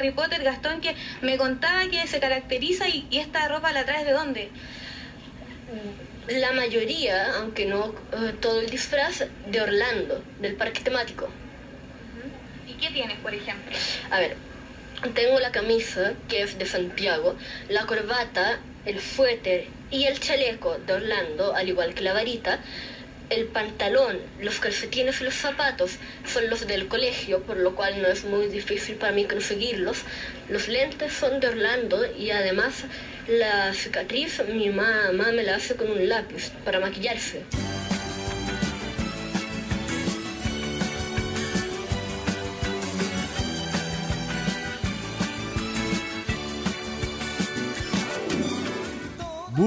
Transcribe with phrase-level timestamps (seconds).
[0.00, 4.06] Harry Potter, Gastón, que me contaba que se caracteriza y, y esta ropa la traes
[4.06, 4.48] de dónde?
[6.28, 11.28] La mayoría, aunque no eh, todo el disfraz, de Orlando, del parque temático.
[12.66, 13.76] ¿Y qué tienes, por ejemplo?
[14.10, 14.36] A ver,
[15.14, 17.36] tengo la camisa, que es de Santiago,
[17.68, 22.60] la corbata, el suéter y el chaleco de Orlando, al igual que la varita.
[23.30, 25.92] El pantalón, los calcetines y los zapatos
[26.26, 29.98] son los del colegio, por lo cual no es muy difícil para mí conseguirlos.
[30.48, 32.84] Los lentes son de Orlando y además
[33.28, 37.44] la cicatriz mi mamá me la hace con un lápiz para maquillarse.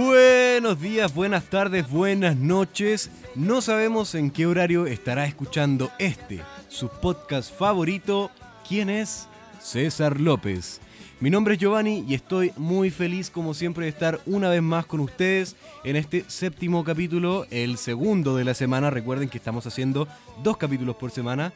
[0.06, 3.10] Buenos días, buenas tardes, buenas noches.
[3.36, 8.30] No sabemos en qué horario estará escuchando este, su podcast favorito.
[8.68, 9.30] ¿Quién es?
[9.62, 10.82] César López.
[11.22, 14.86] Mi nombre es Giovanni y estoy muy feliz como siempre de estar una vez más
[14.86, 18.90] con ustedes en este séptimo capítulo, el segundo de la semana.
[18.90, 20.10] Recuerden que estamos haciendo
[20.44, 21.54] dos capítulos por semana.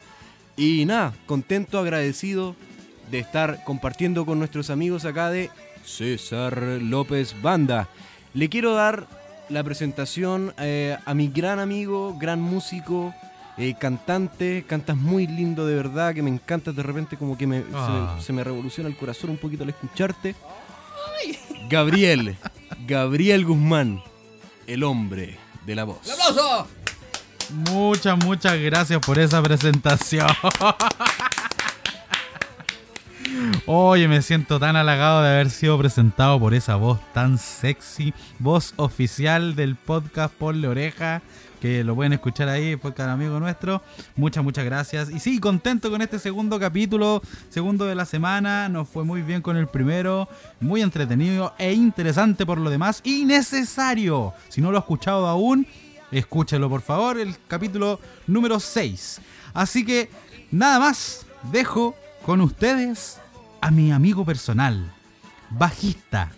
[0.56, 2.56] Y nada, contento, agradecido
[3.10, 5.50] de estar compartiendo con nuestros amigos acá de
[5.84, 7.90] César López Banda.
[8.38, 9.08] Le quiero dar
[9.48, 13.12] la presentación eh, a mi gran amigo, gran músico,
[13.56, 17.62] eh, cantante, cantas muy lindo de verdad, que me encanta de repente como que me,
[17.62, 18.14] se, Ah.
[18.16, 20.36] me, se me revoluciona el corazón un poquito al escucharte.
[21.68, 22.36] Gabriel,
[22.86, 24.04] Gabriel Guzmán,
[24.68, 25.36] el hombre
[25.66, 25.98] de la voz.
[27.72, 30.28] Muchas, muchas gracias por esa presentación.
[33.66, 38.74] Oye, me siento tan halagado de haber sido presentado por esa voz tan sexy, voz
[38.76, 41.22] oficial del podcast Ponle Oreja,
[41.60, 43.82] que lo pueden escuchar ahí, podcast amigo nuestro.
[44.16, 45.10] Muchas, muchas gracias.
[45.10, 48.68] Y sí, contento con este segundo capítulo, segundo de la semana.
[48.68, 50.28] Nos fue muy bien con el primero,
[50.60, 54.34] muy entretenido e interesante por lo demás y necesario.
[54.48, 55.66] Si no lo ha escuchado aún,
[56.10, 59.20] Escúchelo por favor, el capítulo número 6.
[59.52, 60.08] Así que
[60.50, 61.94] nada más, dejo
[62.24, 63.20] con ustedes
[63.60, 64.92] a mi amigo personal,
[65.50, 66.30] bajista,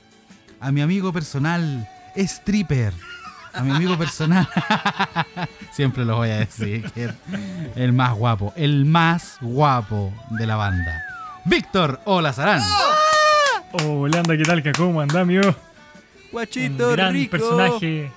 [0.60, 2.92] a mi amigo personal, stripper,
[3.52, 4.48] a mi amigo personal,
[5.72, 7.14] siempre lo voy a decir, que es
[7.76, 11.02] el más guapo, el más guapo de la banda.
[11.44, 12.62] Víctor Olazarán.
[13.72, 14.62] Hola, ¿qué tal?
[14.76, 15.48] ¿Cómo anda, amigo?
[15.48, 15.54] Un
[16.32, 17.32] Guachito gran rico.
[17.32, 18.10] personaje,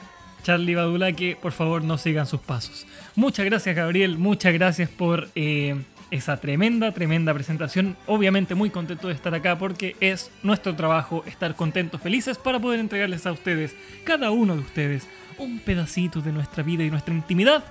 [0.43, 1.37] Charlie Badulaque.
[1.41, 2.85] Por favor, no sigan sus pasos.
[3.15, 4.17] Muchas gracias, Gabriel.
[4.17, 5.81] Muchas gracias por eh,
[6.13, 7.97] esa tremenda, tremenda presentación.
[8.05, 12.79] Obviamente, muy contento de estar acá porque es nuestro trabajo estar contentos, felices para poder
[12.79, 15.07] entregarles a ustedes, cada uno de ustedes,
[15.39, 17.63] un pedacito de nuestra vida y nuestra intimidad,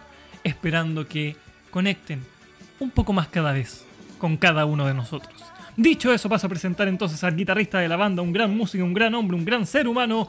[0.42, 1.36] esperando que
[1.70, 2.20] conecten
[2.80, 3.84] un poco más cada vez
[4.18, 5.40] con cada uno de nosotros.
[5.76, 8.92] Dicho eso, paso a presentar entonces al guitarrista de la banda, un gran músico, un
[8.92, 10.28] gran hombre, un gran ser humano,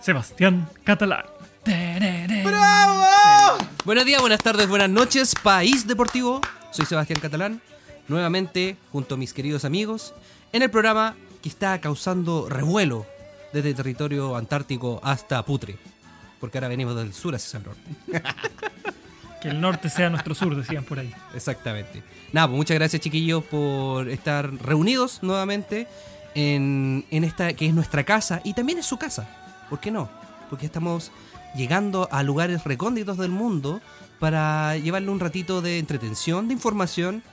[0.00, 1.24] Sebastián Catalán.
[3.84, 6.40] Buenos días, buenas tardes, buenas noches, País Deportivo.
[6.72, 7.60] Soy Sebastián Catalán,
[8.08, 10.14] nuevamente junto a mis queridos amigos,
[10.54, 13.06] en el programa que está causando revuelo
[13.52, 15.76] desde territorio antártico hasta Putre.
[16.40, 17.82] Porque ahora venimos del sur hacia el norte.
[19.42, 21.12] Que el norte sea nuestro sur, decían por ahí.
[21.34, 22.04] Exactamente.
[22.32, 25.88] Nada, pues muchas gracias chiquillos por estar reunidos nuevamente
[26.36, 29.28] en, en esta que es nuestra casa y también es su casa.
[29.68, 30.08] ¿Por qué no?
[30.48, 31.10] Porque estamos
[31.56, 33.80] llegando a lugares recónditos del mundo
[34.22, 37.24] para llevarle un ratito de entretención, de información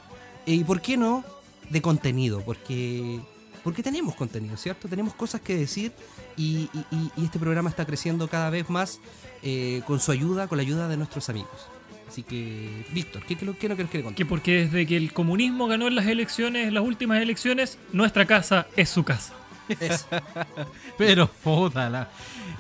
[0.48, 1.24] y, ¿por qué no?,
[1.70, 2.42] de contenido.
[2.42, 3.20] Porque,
[3.64, 4.88] porque tenemos contenido, ¿cierto?
[4.88, 5.92] Tenemos cosas que decir
[6.36, 9.00] y, y- y- y este programa está creciendo cada vez más
[9.44, 11.68] eh, con su ayuda, con la ayuda de nuestros amigos.
[12.08, 14.18] Así que, Víctor, ¿qué, qué, lo- qué no quieres que le conte?
[14.18, 18.26] Que porque desde que el comunismo ganó en las elecciones, en las últimas elecciones, nuestra
[18.26, 19.36] casa es su casa.
[20.98, 22.10] Pero puta la-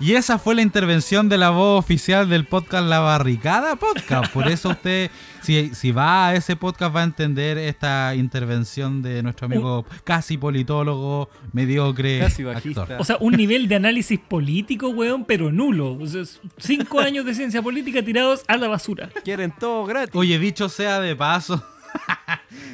[0.01, 4.31] Y esa fue la intervención de la voz oficial del podcast La Barricada Podcast.
[4.31, 5.11] Por eso usted,
[5.41, 10.37] si, si va a ese podcast, va a entender esta intervención de nuestro amigo casi
[10.37, 12.19] politólogo, mediocre.
[12.19, 12.83] Casi bajista.
[12.83, 13.01] actor.
[13.01, 15.97] O sea, un nivel de análisis político, weón, pero nulo.
[15.99, 16.23] O sea,
[16.57, 19.09] cinco años de ciencia política tirados a la basura.
[19.25, 20.15] Quieren todo gratis.
[20.15, 21.61] Oye, dicho sea de paso.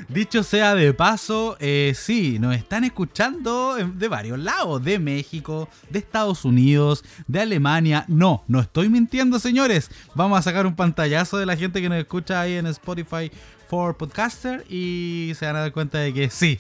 [0.07, 6.00] Dicho sea de paso, eh, sí, nos están escuchando de varios lados, de México, de
[6.00, 8.06] Estados Unidos, de Alemania.
[8.07, 9.90] No, no estoy mintiendo, señores.
[10.13, 13.31] Vamos a sacar un pantallazo de la gente que nos escucha ahí en Spotify
[13.68, 16.60] for Podcaster y se van a dar cuenta de que sí,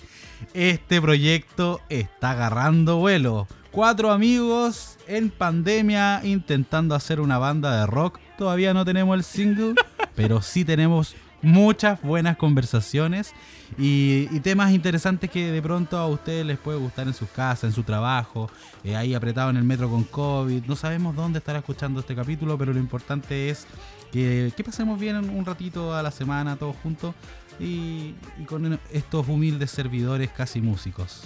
[0.53, 3.47] este proyecto está agarrando vuelo.
[3.71, 8.19] Cuatro amigos en pandemia intentando hacer una banda de rock.
[8.37, 9.75] Todavía no tenemos el single,
[10.15, 11.15] pero sí tenemos
[11.45, 13.33] muchas buenas conversaciones
[13.77, 17.65] y, y temas interesantes que de pronto a ustedes les puede gustar en sus casas,
[17.65, 18.49] en su trabajo,
[18.83, 20.65] eh, ahí apretado en el metro con COVID.
[20.65, 23.65] No sabemos dónde estará escuchando este capítulo, pero lo importante es
[24.11, 27.13] que, que pasemos bien un ratito a la semana todos juntos
[27.59, 31.23] y, y con estos humildes servidores casi músicos.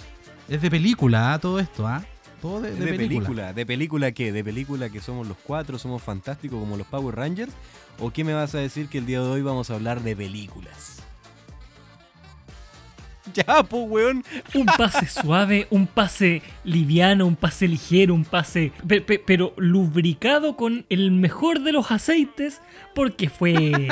[0.48, 1.38] Es de película ¿ah?
[1.38, 2.04] todo esto, ¿ah?
[2.40, 3.06] Todo de, De, de película.
[3.06, 3.52] película.
[3.52, 4.32] ¿De película qué?
[4.32, 7.52] ¿De película que somos los cuatro, somos fantásticos como los Power Rangers?
[8.00, 10.16] ¿O qué me vas a decir que el día de hoy vamos a hablar de
[10.16, 10.96] películas?
[13.34, 14.24] Ya, pues, weón.
[14.54, 18.72] Un pase suave, un pase liviano, un pase ligero, un pase.
[18.88, 22.60] pe- pe- pero lubricado con el mejor de los aceites,
[22.92, 23.86] porque fue.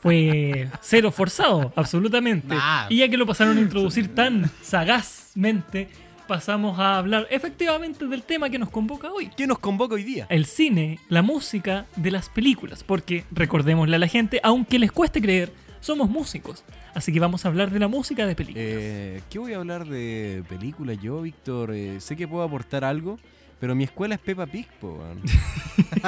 [0.00, 2.56] Fue cero forzado, absolutamente.
[2.88, 5.88] Y ya que lo pasaron a introducir tan sagazmente,
[6.30, 9.32] pasamos a hablar efectivamente del tema que nos convoca hoy.
[9.36, 10.28] ¿Qué nos convoca hoy día?
[10.30, 12.84] El cine, la música de las películas.
[12.84, 16.62] Porque, recordémosle a la gente, aunque les cueste creer, somos músicos.
[16.94, 18.64] Así que vamos a hablar de la música de películas.
[18.64, 21.74] Eh, ¿Qué voy a hablar de películas yo, Víctor?
[21.74, 23.18] Eh, sé que puedo aportar algo,
[23.58, 25.02] pero mi escuela es Peppa Pig, po.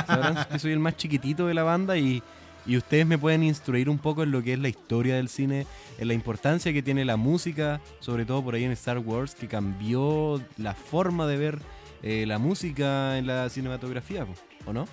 [0.07, 2.23] Sabrán que soy el más chiquitito de la banda y,
[2.67, 5.67] y ustedes me pueden instruir un poco en lo que es la historia del cine,
[5.99, 9.49] en la importancia que tiene la música, sobre todo por ahí en Star Wars, que
[9.49, 11.59] cambió la forma de ver
[12.03, 14.27] eh, la música en la cinematografía,
[14.67, 14.87] ¿o no?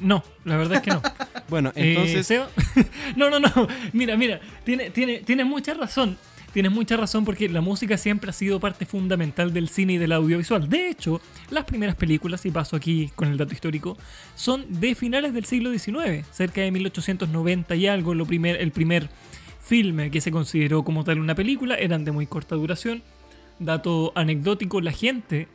[0.00, 1.02] No, la verdad es que no.
[1.50, 2.26] Bueno, Eh, entonces...
[2.26, 2.48] Seba-
[3.16, 3.50] no, no, no.
[3.92, 4.40] Mira, mira.
[4.64, 6.16] Tiene, tiene, tienes mucha razón.
[6.52, 10.10] Tienes mucha razón porque la música siempre ha sido parte fundamental del cine y del
[10.10, 10.68] audiovisual.
[10.68, 11.20] De hecho,
[11.50, 13.96] las primeras películas, y paso aquí con el dato histórico,
[14.34, 18.14] son de finales del siglo XIX, cerca de 1890 y algo.
[18.14, 19.08] Lo primer, el primer
[19.60, 23.02] filme que se consideró como tal una película eran de muy corta duración.
[23.60, 25.46] Dato anecdótico, la gente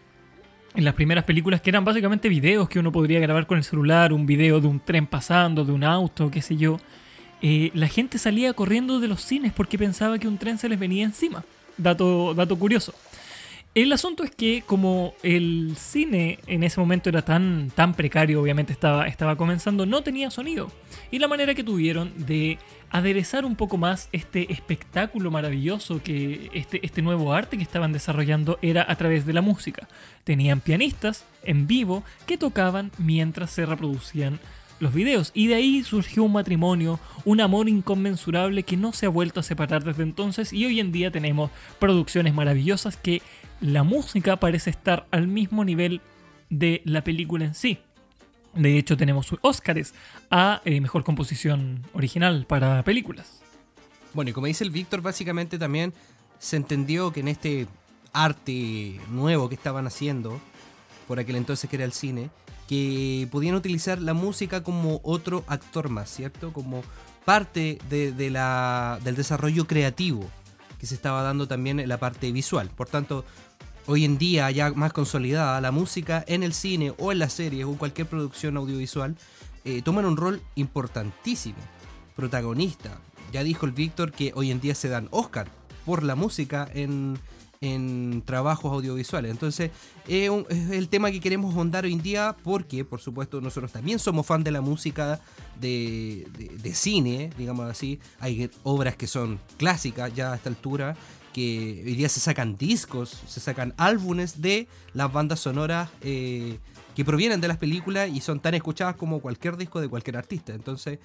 [0.76, 4.14] en las primeras películas que eran básicamente videos que uno podría grabar con el celular,
[4.14, 6.78] un video de un tren pasando, de un auto, qué sé yo,
[7.48, 10.80] eh, la gente salía corriendo de los cines porque pensaba que un tren se les
[10.80, 11.46] venía encima.
[11.78, 12.92] Dato, dato curioso.
[13.76, 18.74] El asunto es que como el cine en ese momento era tan, tan precario, obviamente
[18.74, 20.72] estaba, comenzando, no tenía sonido.
[21.12, 22.58] Y la manera que tuvieron de
[22.90, 28.58] aderezar un poco más este espectáculo maravilloso que este, este nuevo arte que estaban desarrollando
[28.64, 29.88] era a través de la música.
[30.24, 34.40] Tenían pianistas en vivo que tocaban mientras se reproducían
[34.80, 35.32] los videos.
[35.34, 39.44] Y de ahí surgió un matrimonio, un amor inconmensurable que no se ha vuelto a
[39.44, 43.22] separar desde entonces y hoy en día tenemos producciones maravillosas que
[43.62, 46.02] la música parece estar al mismo nivel
[46.50, 47.80] de la película en sí.
[48.54, 49.94] De hecho tenemos Óscares
[50.32, 53.42] a eh, Mejor Composición Original para películas.
[54.14, 55.94] Bueno, y como dice el Víctor, básicamente también
[56.40, 57.68] se entendió que en este
[58.14, 60.40] arte nuevo que estaban haciendo,
[61.08, 62.30] por aquel entonces que era el cine,
[62.68, 66.52] que podían utilizar la música como otro actor más, ¿cierto?
[66.52, 66.84] Como
[67.26, 70.30] parte de, la, del desarrollo creativo
[70.80, 72.70] que se estaba dando también en la parte visual.
[72.76, 73.26] Por tanto,
[73.88, 77.66] hoy en día ya más consolidada, la música en el cine o en las series
[77.66, 79.16] o cualquier producción audiovisual
[79.64, 81.58] eh, toman un rol importantísimo,
[82.16, 83.00] protagonista.
[83.32, 85.48] Ya dijo el Víctor que hoy en día se dan Oscar
[85.86, 87.18] por la música en,
[87.74, 89.32] en trabajos audiovisuales.
[89.32, 89.72] Entonces,
[90.08, 90.30] es
[90.72, 94.44] el tema que queremos ahondar hoy en día porque, por supuesto, nosotros también somos fan
[94.44, 95.20] de la música
[95.60, 98.00] de, de- de cine, digamos así.
[98.20, 100.96] Hay obras que son clásicas ya a esta altura,
[101.34, 106.60] que hoy día se sacan discos, se sacan álbumes de las bandas sonoras eh,
[106.96, 110.54] que provienen de las películas y son tan escuchadas como cualquier disco de cualquier artista.
[110.54, 111.00] Entonces,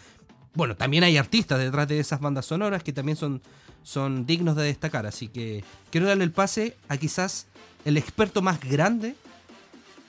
[0.55, 3.41] bueno, también hay artistas detrás de esas bandas sonoras que también son,
[3.83, 5.07] son dignos de destacar.
[5.07, 7.47] Así que quiero darle el pase a quizás
[7.85, 9.15] el experto más grande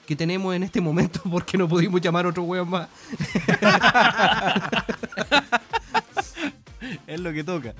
[0.06, 2.88] que tenemos en este momento, porque no pudimos llamar a otro weón más.
[7.06, 7.74] Es lo que toca.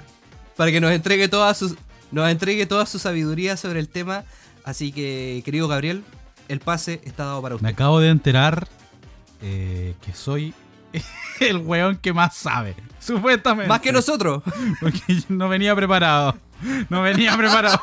[0.56, 1.76] para que nos entregue toda su,
[2.10, 4.24] nos entregue toda su sabiduría sobre el tema.
[4.64, 6.04] Así que, querido Gabriel,
[6.48, 7.68] el pase está dado para Me usted.
[7.68, 8.68] acabo de enterar
[9.42, 10.54] eh, que soy
[11.40, 12.74] el weón que más sabe.
[13.00, 13.68] Supuestamente.
[13.68, 14.42] Más que nosotros.
[14.80, 16.36] Porque yo no venía preparado.
[16.88, 17.80] No venía preparado.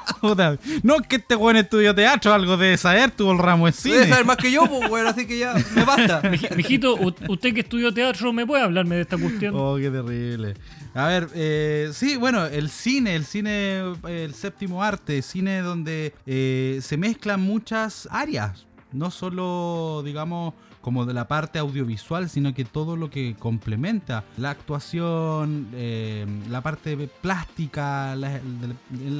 [0.84, 3.82] No es que este weón estudió teatro, algo de saber, tuvo el ramo de Debe
[3.98, 4.08] cine.
[4.10, 6.22] saber más que yo, pues, weón, así que ya me basta.
[6.24, 9.54] Miji- Mijito, usted que estudió teatro, ¿me puede hablarme de esta cuestión?
[9.58, 10.54] Oh, qué terrible.
[10.94, 16.80] A ver, eh, sí, bueno, el cine, el cine, el séptimo arte, cine donde eh,
[16.82, 20.54] se mezclan muchas áreas, no solo, digamos,
[20.89, 26.62] como de la parte audiovisual, sino que todo lo que complementa la actuación, eh, la
[26.62, 28.41] parte plástica, la,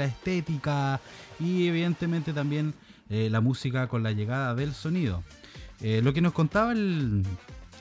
[0.03, 0.99] estética
[1.39, 2.73] y evidentemente también
[3.11, 5.23] eh, la música con la llegada del sonido.
[5.79, 7.23] Eh, lo que nos contaba el,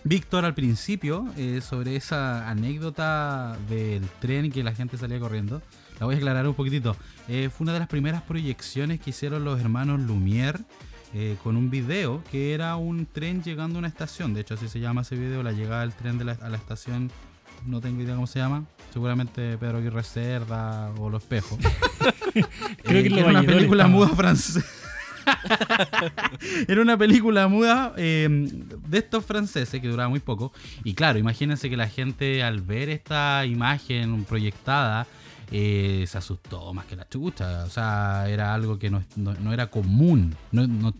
[0.04, 1.26] Víctor al principio
[1.60, 5.60] sobre esa anécdota del tren que la gente salía corriendo.
[5.98, 6.94] La voy a aclarar un poquitito.
[7.26, 10.64] Fue una de las primeras proyecciones que hicieron los hermanos Lumière
[11.14, 14.34] eh, con un video que era un tren llegando a una estación.
[14.34, 16.56] De hecho, así se llama ese video, la llegada del tren de la- a la
[16.56, 17.10] estación.
[17.66, 18.64] No tengo idea cómo se llama.
[18.92, 21.58] Seguramente Pedro Aguirre Cerda o Los Espejos.
[22.84, 23.88] Creo que en Los era una película estaba.
[23.88, 24.64] muda francesa.
[26.68, 30.52] era una película muda eh, de estos franceses que duraba muy poco.
[30.84, 35.06] Y claro, imagínense que la gente al ver esta imagen proyectada
[35.50, 37.64] eh, se asustó más que la chucha.
[37.64, 40.34] O sea, era algo que no, no- era común.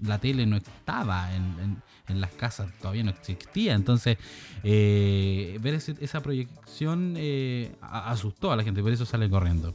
[0.02, 3.75] La tele no estaba en, en- en las casas, todavía no existía.
[3.75, 4.17] Entonces,
[4.64, 9.75] eh, ver esa proyección eh, asustó a la gente, por eso sale corriendo.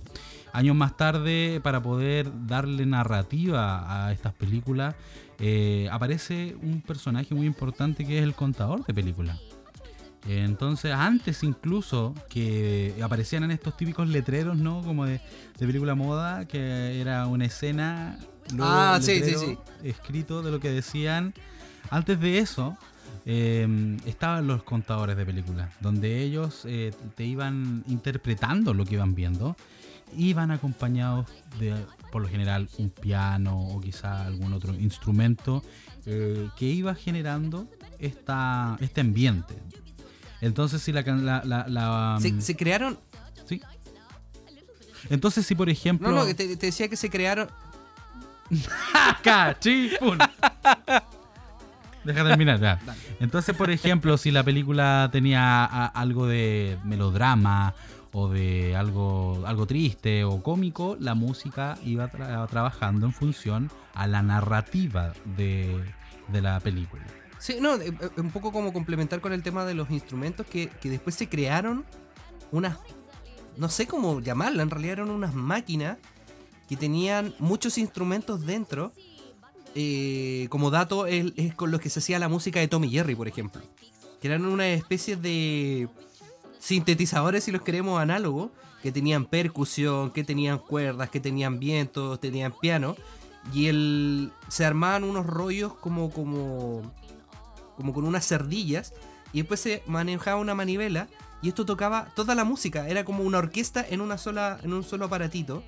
[0.51, 4.95] Años más tarde, para poder darle narrativa a estas películas,
[5.39, 9.39] eh, aparece un personaje muy importante que es el contador de películas.
[10.27, 14.81] Entonces, antes incluso que aparecían en estos típicos letreros, ¿no?
[14.81, 15.19] Como de,
[15.57, 18.17] de película moda, que era una escena.
[18.59, 19.57] Ah, sí, sí.
[19.83, 21.33] Escrito de lo que decían.
[21.89, 22.77] Antes de eso,
[23.25, 29.15] eh, estaban los contadores de películas, donde ellos eh, te iban interpretando lo que iban
[29.15, 29.55] viendo.
[30.15, 31.27] Iban acompañados
[31.59, 31.73] de,
[32.11, 35.63] por lo general, un piano o quizá algún otro instrumento
[36.05, 37.67] eh, que iba generando
[37.99, 39.55] esta, este ambiente.
[40.43, 42.99] Entonces, si la, la, la- la, Se, se crearon.
[43.47, 43.61] sí.
[45.09, 46.09] Entonces, si por ejemplo.
[46.09, 47.49] No, no, te, te decía que se crearon.
[49.23, 50.17] ¡Cachipún!
[52.03, 52.79] Deja terminar, ya.
[53.19, 57.73] Entonces, por ejemplo, si la película tenía a- algo de melodrama
[58.11, 64.07] o de algo, algo triste o cómico, la música iba tra- trabajando en función a
[64.07, 65.81] la narrativa de,
[66.27, 67.03] de la película.
[67.43, 70.69] Sí, no, eh, eh, un poco como complementar con el tema de los instrumentos que,
[70.69, 71.83] que después se crearon
[72.53, 72.77] unas.
[73.57, 75.97] No sé cómo llamarla, en realidad eran unas máquinas
[76.69, 78.93] que tenían muchos instrumentos dentro.
[79.75, 83.27] eh, como dato, es, con los que se hacía la música de Tommy Jerry, por
[83.27, 83.61] ejemplo.
[84.21, 85.89] Que eran una especie de
[86.59, 92.53] sintetizadores, si los queremos análogos, que tenían percusión, que tenían cuerdas, que tenían vientos, tenían
[92.61, 92.95] piano.
[93.53, 96.81] Y el, se armaban unos rollos como, como,
[97.75, 98.93] como con unas cerdillas.
[99.31, 101.07] Y después se manejaba una manivela.
[101.41, 102.87] Y esto tocaba toda la música.
[102.87, 105.63] Era como una orquesta en, una sola, en un solo aparatito.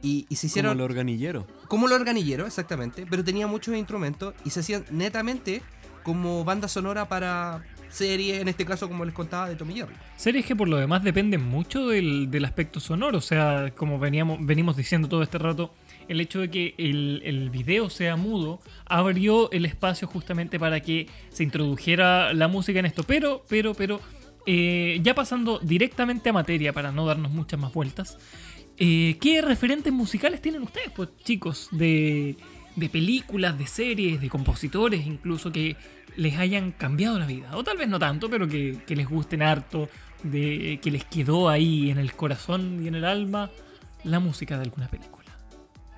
[0.00, 1.46] Y, y se Como hicieron el organillero.
[1.66, 5.60] como el organillero, exactamente, pero tenía muchos instrumentos y se hacían netamente
[6.04, 9.94] como banda sonora para series, en este caso como les contaba de Tommy Jerry.
[10.16, 14.38] Series que por lo demás dependen mucho del, del aspecto sonoro, o sea, como veníamos,
[14.46, 15.74] venimos diciendo todo este rato,
[16.08, 21.06] el hecho de que el, el video sea mudo abrió el espacio justamente para que
[21.30, 23.02] se introdujera la música en esto.
[23.02, 24.00] Pero, pero, pero,
[24.50, 28.16] eh, ya pasando directamente a materia para no darnos muchas más vueltas,
[28.78, 32.34] eh, ¿qué referentes musicales tienen ustedes, pues chicos, de,
[32.74, 35.76] de películas, de series, de compositores incluso que
[36.16, 37.54] les hayan cambiado la vida?
[37.58, 39.90] O tal vez no tanto, pero que, les gusten harto,
[40.22, 43.50] de que les quedó ahí en el corazón y en el alma
[44.02, 45.17] la música de alguna película.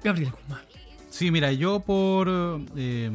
[0.02, 0.60] Gabriel Guzmán.
[1.08, 2.28] Sí, mira, yo por
[2.76, 3.10] eh,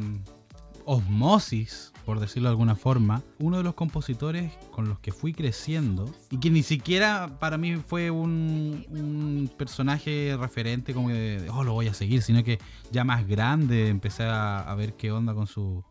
[0.84, 6.14] osmosis, por decirlo de alguna forma, uno de los compositores con los que fui creciendo
[6.30, 11.88] y que ni siquiera para mí fue un, personaje referente como de, oh, lo voy
[11.88, 12.58] a seguir, sino que
[12.92, 15.82] ya más grande empecé a, a ver qué onda con su,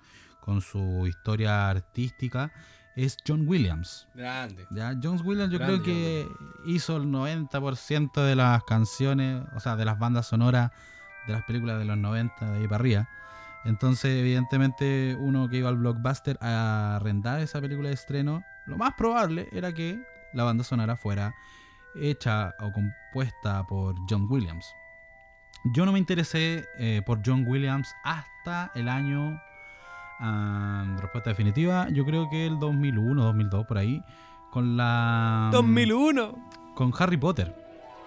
[0.45, 2.53] con su historia artística,
[2.95, 4.07] es John Williams.
[4.13, 4.65] Grande.
[4.71, 6.27] Ya, John Williams yo Grande creo que
[6.65, 10.71] hizo el 90% de las canciones, o sea, de las bandas sonoras
[11.27, 13.09] de las películas de los 90 de ahí para arriba.
[13.65, 18.93] Entonces, evidentemente, uno que iba al blockbuster a arrendar esa película de estreno, lo más
[18.93, 19.99] probable era que
[20.33, 21.33] la banda sonora fuera
[21.95, 24.65] hecha o compuesta por John Williams.
[25.73, 29.41] Yo no me interesé eh, por John Williams hasta el año
[30.19, 34.01] ah, respuesta definitiva, yo creo que el 2001, 2002 por ahí
[34.51, 36.33] con la 2001.
[36.75, 37.53] con Harry Potter.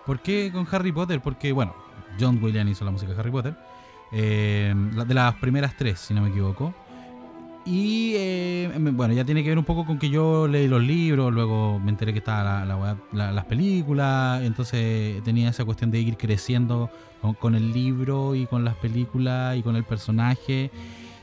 [0.06, 1.20] ¿Por qué con Harry Potter?
[1.20, 1.74] Porque bueno,
[2.18, 3.54] John Williams hizo la música de Harry Potter.
[4.10, 4.72] eh,
[5.06, 6.72] de las primeras tres, si no me equivoco.
[7.66, 10.82] Y eh, me- bueno, ya tiene que ver un poco con que yo leí los
[10.82, 15.90] libros, luego me enteré que estaban la, la la- las películas, entonces tenía esa cuestión
[15.90, 16.88] de ir creciendo
[17.20, 20.70] con, con el libro y con las películas y con el personaje.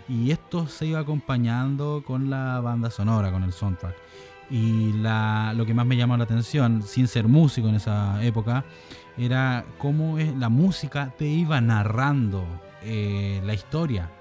[0.07, 3.95] Y esto se iba acompañando con la banda sonora, con el soundtrack.
[4.51, 8.63] Y la, lo que más me llamó la atención, sin ser músico en esa época,
[9.17, 12.43] era cómo es, la música te iba narrando
[12.83, 14.11] eh, la historia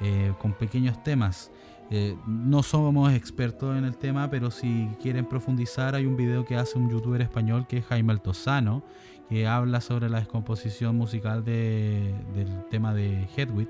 [0.00, 1.50] eh, con pequeños temas.
[1.90, 6.56] Eh, no somos expertos en el tema, pero si quieren profundizar, hay un video que
[6.56, 8.82] hace un youtuber español que es Jaime Altozano,
[9.28, 13.68] que habla sobre la descomposición musical de- del tema de Hedwig,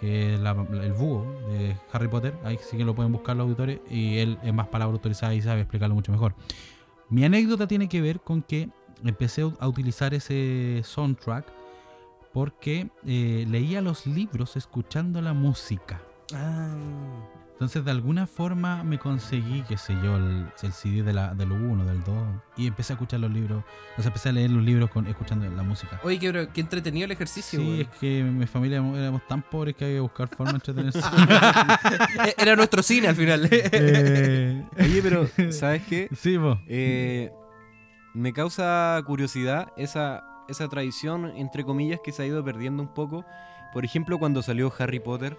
[0.00, 2.34] que es el búho de Harry Potter.
[2.44, 5.42] Ahí sí que lo pueden buscar los auditores y él es más palabra autorizada y
[5.42, 6.34] sabe explicarlo mucho mejor.
[7.08, 8.68] Mi anécdota tiene que ver con que
[9.04, 11.46] empecé a utilizar ese soundtrack
[12.32, 16.00] porque eh, leía los libros escuchando la música.
[16.34, 16.76] Ah,
[17.58, 21.50] Entonces, de alguna forma me conseguí, qué sé yo, el, el CD de la, del
[21.50, 22.16] 1, del 2,
[22.56, 23.64] y empecé a escuchar los libros,
[23.96, 26.00] o sea, empecé a leer los libros con, escuchando la música.
[26.04, 27.58] Oye, qué, qué entretenido el ejercicio.
[27.58, 31.00] Sí, es que mi familia éramos tan pobres que había que buscar formas de entretenerse.
[32.38, 33.48] Era nuestro cine al final.
[33.80, 36.08] Eh, Oye, pero, ¿sabes qué?
[36.14, 36.60] sí, vos.
[36.68, 37.32] Eh,
[38.14, 43.24] me causa curiosidad esa, esa tradición, entre comillas, que se ha ido perdiendo un poco.
[43.72, 45.36] Por ejemplo, cuando salió Harry Potter,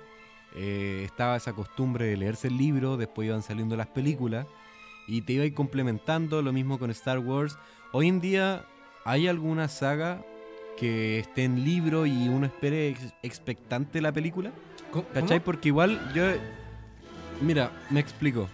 [0.55, 4.47] eh, estaba esa costumbre de leerse el libro, después iban saliendo las películas,
[5.07, 7.57] y te iba a ir complementando, lo mismo con Star Wars.
[7.91, 8.65] Hoy en día,
[9.05, 10.21] ¿hay alguna saga
[10.77, 14.51] que esté en libro y uno espere ex- expectante la película?
[14.91, 15.05] ¿Cómo?
[15.13, 15.39] ¿Cachai?
[15.39, 16.23] Porque igual yo...
[17.41, 18.47] Mira, me explico.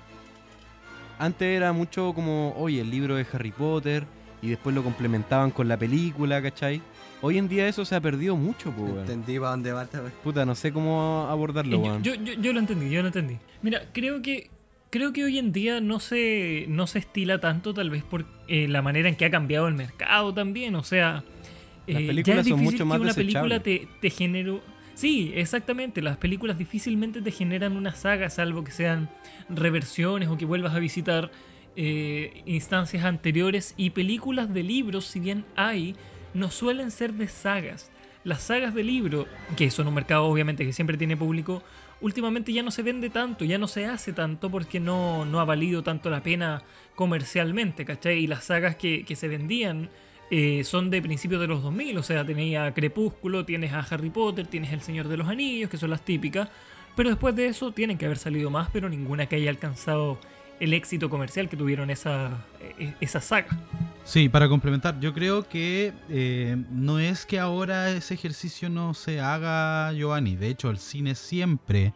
[1.17, 4.05] Antes era mucho como, oye, el libro de Harry Potter
[4.41, 6.81] y después lo complementaban con la película, ¿cachai?
[7.21, 8.99] Hoy en día eso se ha perdido mucho, pues, weón.
[8.99, 9.87] Entendí para dónde va.
[10.23, 12.03] Puta, no sé cómo abordarlo, weón.
[12.03, 13.37] yo, yo, yo lo entendí, yo lo entendí.
[13.61, 14.49] Mira, creo que
[14.89, 18.67] creo que hoy en día no se no se estila tanto, tal vez por eh,
[18.69, 20.75] la manera en que ha cambiado el mercado también.
[20.75, 21.23] O sea,
[21.87, 24.59] Las eh, películas ya es son difícil mucho más que una película te, te genere.
[24.93, 26.01] Sí, exactamente.
[26.01, 29.09] Las películas difícilmente te generan una saga, salvo que sean
[29.49, 31.29] reversiones o que vuelvas a visitar
[31.75, 33.73] eh, instancias anteriores.
[33.75, 35.95] Y películas de libros, si bien hay,
[36.35, 37.89] no suelen ser de sagas.
[38.23, 41.63] Las sagas de libro, que son un mercado obviamente que siempre tiene público,
[42.01, 45.45] últimamente ya no se vende tanto, ya no se hace tanto porque no, no ha
[45.45, 46.61] valido tanto la pena
[46.95, 48.19] comercialmente, ¿cachai?
[48.19, 49.89] Y las sagas que, que se vendían
[50.31, 54.09] eh, son de principios de los 2000, o sea, tenéis a Crepúsculo, tienes a Harry
[54.09, 56.49] Potter, tienes El Señor de los Anillos, que son las típicas,
[56.95, 60.17] pero después de eso tienen que haber salido más, pero ninguna que haya alcanzado
[60.59, 62.45] el éxito comercial que tuvieron esa,
[62.79, 63.47] eh, esa saga.
[64.03, 69.19] Sí, para complementar, yo creo que eh, no es que ahora ese ejercicio no se
[69.19, 70.35] haga, Giovanni.
[70.35, 71.91] De hecho, el cine siempre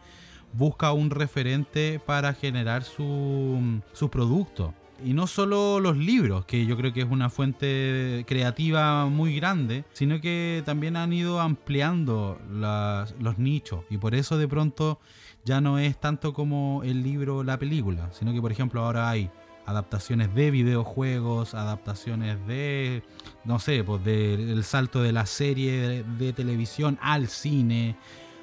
[0.54, 4.74] busca un referente para generar su, su producto.
[5.06, 9.86] Y no solo los libros, que yo creo que es una fuente creativa muy grande,
[9.94, 13.86] sino que también han ido ampliando las- los nichos.
[13.90, 15.00] Y por eso de pronto
[15.46, 19.10] ya no es tanto como el libro o la película, sino que por ejemplo ahora
[19.10, 19.30] hay
[19.70, 23.04] adaptaciones de videojuegos, adaptaciones de,
[23.46, 27.96] no sé, pues del salto de la serie de, televisión al cine,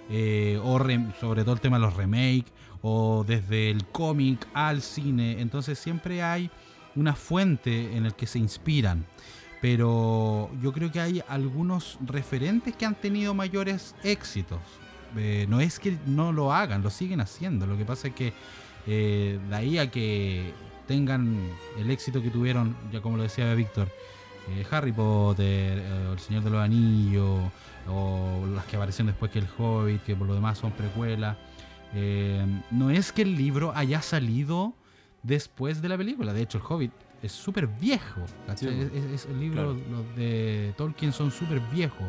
[0.08, 0.78] eh, o
[1.20, 5.40] sobre todo el tema de los remakes, o desde el cómic al cine.
[5.40, 6.48] Entonces siempre hay
[6.94, 9.04] una fuente en el que se inspiran.
[9.60, 14.60] Pero yo creo que hay algunos referentes que han tenido mayores éxitos.
[15.16, 17.66] Eh, no es que no lo hagan, lo siguen haciendo.
[17.66, 18.32] Lo que pasa es que
[18.86, 20.52] eh, de ahí a que
[20.86, 21.36] tengan
[21.78, 23.88] el éxito que tuvieron, ya como lo decía Víctor,
[24.50, 27.50] eh, Harry Potter, eh, El Señor de los Anillos,
[27.88, 31.36] o las que aparecieron después que El Hobbit, que por lo demás son precuelas.
[32.70, 34.74] no es que el libro haya salido
[35.22, 36.32] después de la película.
[36.32, 38.20] De hecho, El Hobbit es súper viejo.
[38.54, 39.78] Sí, Es- es- es el libro, claro.
[39.90, 42.06] los de Tolkien son súper viejos.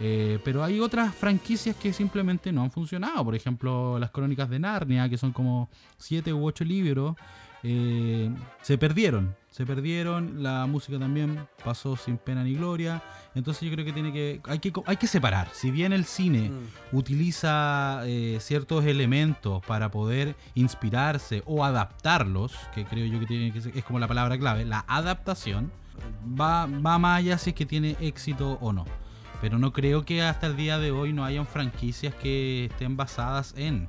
[0.00, 3.24] Eh, pero hay otras franquicias que simplemente no han funcionado.
[3.24, 7.16] Por ejemplo, las crónicas de Narnia, que son como siete u ocho libros,
[7.64, 8.30] eh,
[8.62, 9.34] se perdieron.
[9.50, 10.40] Se perdieron.
[10.44, 13.02] La música también pasó sin pena ni gloria.
[13.34, 15.48] Entonces yo creo que tiene que hay que, hay que separar.
[15.52, 16.96] Si bien el cine Mm.
[16.96, 23.60] utiliza eh, ciertos elementos para poder inspirarse o adaptarlos, que creo yo que, tiene que
[23.60, 25.72] ser- es como la palabra clave, la adaptación,
[26.40, 28.84] va, va más allá si es que tiene éxito o no.
[29.40, 33.54] Pero no creo que hasta el día de hoy no hayan franquicias que estén basadas
[33.56, 33.88] en.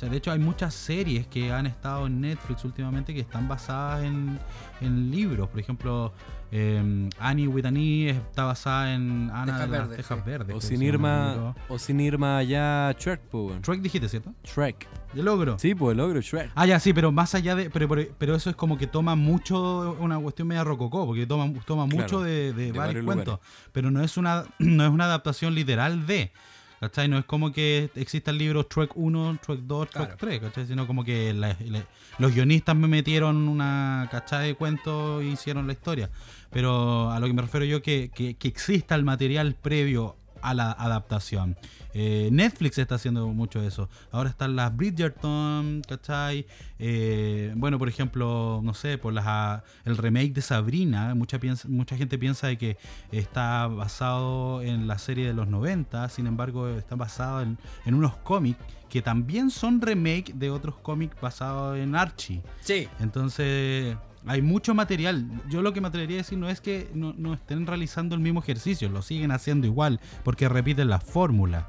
[0.00, 4.38] De hecho, hay muchas series que han estado en Netflix últimamente que están basadas en,
[4.80, 5.48] en libros.
[5.48, 6.12] Por ejemplo,
[6.52, 10.24] eh, Annie with an E está basada en Ana Tejas de las Verdes, Tejas sí.
[10.30, 10.56] Verdes.
[10.56, 11.54] O sin irma, libro.
[11.68, 13.60] o sin irma allá Shrek, pues.
[13.62, 14.32] Shrek dijiste, ¿cierto?
[14.44, 14.88] Shrek.
[15.12, 15.58] De logro.
[15.58, 16.50] Sí, pues el logro Shrek.
[16.54, 17.70] Ah, ya, sí, pero más allá de.
[17.70, 19.96] Pero, pero, pero eso es como que toma mucho.
[20.00, 23.38] Una cuestión media rococó, porque toma, toma Claro, mucho de, de de varios varios cuentos.
[23.72, 26.32] Pero no es, una, no es una adaptación literal de.
[26.80, 27.08] ¿Cachai?
[27.08, 30.16] No es como que exista el libro Trek 1, Trek 2, Trek Claro.
[30.18, 30.66] 3, ¿cachai?
[30.66, 31.84] Sino como que la- la-
[32.18, 36.08] los guionistas me metieron una cachada de cuentos e hicieron la historia.
[36.50, 40.54] Pero a lo que me refiero yo que, que, que exista el material previo a
[40.54, 41.56] la adaptación.
[41.92, 43.88] Eh, Netflix está haciendo mucho eso.
[44.12, 46.46] Ahora están las Bridgerton, ¿cachai?
[46.78, 51.14] Eh, bueno, por ejemplo, no sé, por las, ah, el remake de Sabrina.
[51.14, 52.76] Mucha, piensa, mucha gente piensa de que
[53.12, 58.16] está basado en la serie de los 90, sin embargo, está basado en, en unos
[58.18, 62.42] cómics que también son remake de otros cómics basados en Archie.
[62.60, 62.88] Sí.
[62.98, 65.26] Entonces, hay mucho material.
[65.48, 68.20] Yo lo que me atrevería a decir no es que no, no estén realizando el
[68.20, 71.68] mismo ejercicio, lo siguen haciendo igual, porque repiten la fórmula.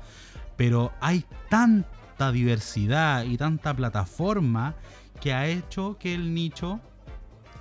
[0.58, 4.76] Pero hay tanta diversidad y tanta plataforma
[5.20, 6.80] que ha hecho que el nicho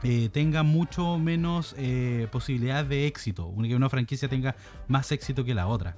[0.02, 4.56] eh, tenga mucho menos eh, posibilidades de éxito, que una franquicia tenga
[4.88, 5.96] más éxito que la otra.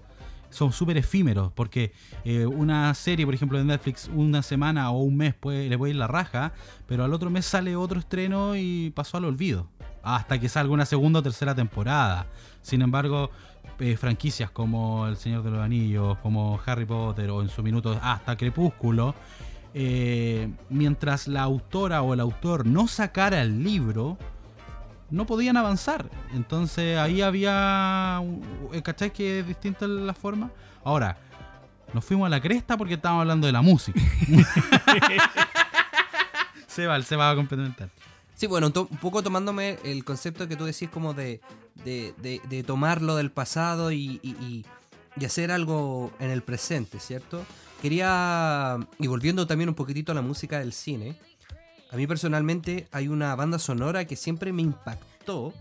[0.53, 1.93] Son súper efímeros, porque
[2.25, 5.91] eh, una serie, por ejemplo, de Netflix, una semana o un mes puede, le puede
[5.91, 6.53] ir la raja,
[6.87, 9.69] pero al otro mes sale otro estreno y pasó al olvido.
[10.03, 12.27] Hasta que salga una segunda o tercera temporada.
[12.61, 13.31] Sin embargo,
[13.79, 17.99] eh, franquicias como El Señor de los Anillos, como Harry Potter o en su minuto
[18.03, 19.15] hasta Crepúsculo,
[19.75, 24.19] eh, mientras la autora o el autor no sacara el libro,
[25.13, 26.09] no podían avanzar.
[26.35, 28.19] Entonces ahí había.
[28.23, 30.51] un- eh, ¿Cachai que es distinta la forma?
[30.85, 31.17] Ahora,
[31.93, 34.01] nos fuimos a la cresta porque estábamos hablando de la música.
[36.67, 37.91] se va, se va a complementar.
[38.35, 41.41] Sí, bueno, un, poco tomándome el concepto que tú decís como de,
[41.85, 44.65] de, de- de tomarlo del pasado y, y- y-
[45.17, 47.45] y hacer algo en el presente, ¿cierto?
[47.83, 51.17] Quería, y volviendo también un poquitito a la música del cine,
[51.93, 55.53] a mí personalmente hay una banda sonora que siempre me impactó,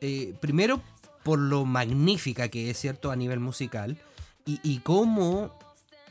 [0.00, 0.82] eh, primero
[1.22, 3.12] por lo magnífica que es, ¿cierto?
[3.12, 3.96] A nivel musical,
[4.44, 5.58] y, cómo,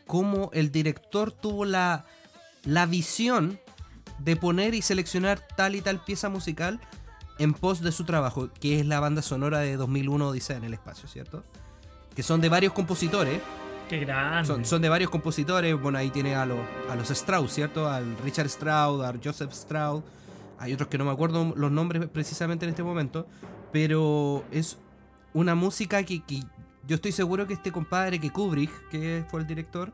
[0.07, 2.05] cómo el director tuvo la,
[2.65, 3.61] la visión
[4.19, 6.81] de poner y seleccionar tal y tal pieza musical
[7.39, 10.73] en pos de su trabajo, que es la banda sonora de 2001 Odisea en el
[10.73, 11.45] espacio, ¿cierto?
[12.13, 13.41] Que son de varios compositores,
[13.89, 14.47] Qué grande.
[14.47, 16.57] son, son de varios compositores, bueno, ahí tiene a, los
[16.89, 17.87] a los Strauss, ¿cierto?
[17.87, 20.03] Al Richard Strauss, a Joseph Strauss,
[20.57, 23.27] hay otros que no me acuerdo los nombres precisamente en este momento,
[23.71, 24.77] pero es
[25.33, 26.39] una música que, que
[26.87, 29.91] yo estoy seguro que este compadre, que Kubrick, que fue el director,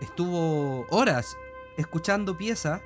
[0.00, 1.36] estuvo horas
[1.76, 2.80] escuchando piezas,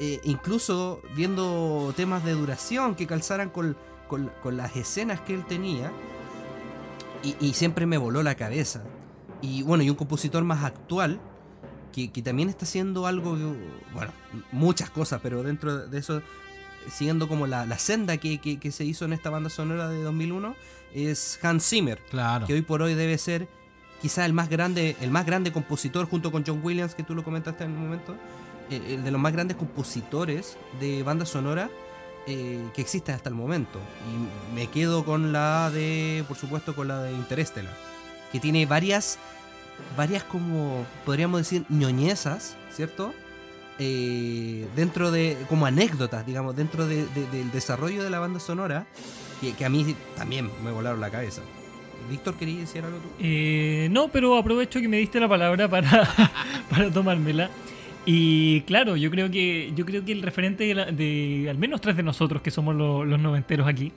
[0.00, 3.76] eh, incluso viendo temas de duración que calzaran con,
[4.08, 5.92] con- con las escenas que él tenía,
[7.22, 8.82] y, y siempre me voló la cabeza.
[9.44, 11.20] Y bueno, y un compositor más actual,
[11.92, 13.36] que, que también está haciendo algo,
[13.92, 14.12] bueno,
[14.52, 16.22] muchas cosas, pero dentro de eso,
[16.90, 20.02] siguiendo como la, la senda que, que- que se hizo en esta banda sonora de
[20.02, 20.54] 2001,
[20.94, 22.46] es Hans Zimmer Claro.
[22.46, 23.48] que hoy por hoy debe ser
[24.00, 27.22] quizá el más grande, el más grande compositor junto con John Williams, que tú lo
[27.24, 28.16] comentaste en un momento,
[28.70, 31.70] eh, el de los más grandes compositores de banda sonora
[32.26, 33.78] eh, que existe hasta el momento.
[34.10, 37.74] Y me quedo con la de, por supuesto, con la de Interstellar,
[38.34, 39.18] que tiene varias,
[39.96, 43.14] varias como, podríamos decir, ñoñezas, ¿cierto?
[43.78, 48.86] Eh, dentro de, como anécdotas, digamos, dentro de- de- del desarrollo de la banda sonora,
[49.56, 51.42] que, a mí también me volaron la cabeza.
[52.10, 53.08] Víctor, ¿querías decir algo tú?
[53.20, 56.08] Eh, no, pero aprovecho que me diste la palabra para,
[56.70, 57.50] para tomármela.
[58.04, 61.80] Y claro, yo creo que yo creo que el referente de, la- de al menos
[61.80, 63.92] tres de nosotros que somos lo- los noventeros aquí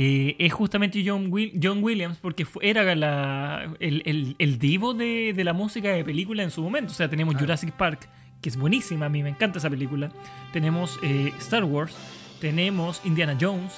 [0.00, 4.94] eh, es justamente John, Will- John Williams porque fue- era la- el, el- el divo
[4.94, 6.92] de, de la música de película en su momento.
[6.92, 8.08] O sea, tenemos Jurassic Park,
[8.40, 10.12] que es buenísima, a mí me encanta esa película.
[10.52, 11.96] Tenemos eh, Star Wars,
[12.40, 13.72] tenemos Indiana Jones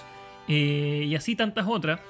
[0.47, 2.01] eh, y así tantas otras.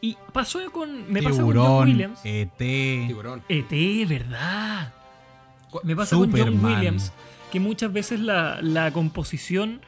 [0.00, 2.20] Y pasó con me pasa con John Williams.
[2.24, 2.56] ET.
[2.56, 3.42] Tiburón.
[3.48, 4.94] ET, ¿verdad?
[5.82, 6.64] Me pasa con John Superman.
[6.76, 7.12] Williams
[7.52, 9.80] que muchas veces la, la composición,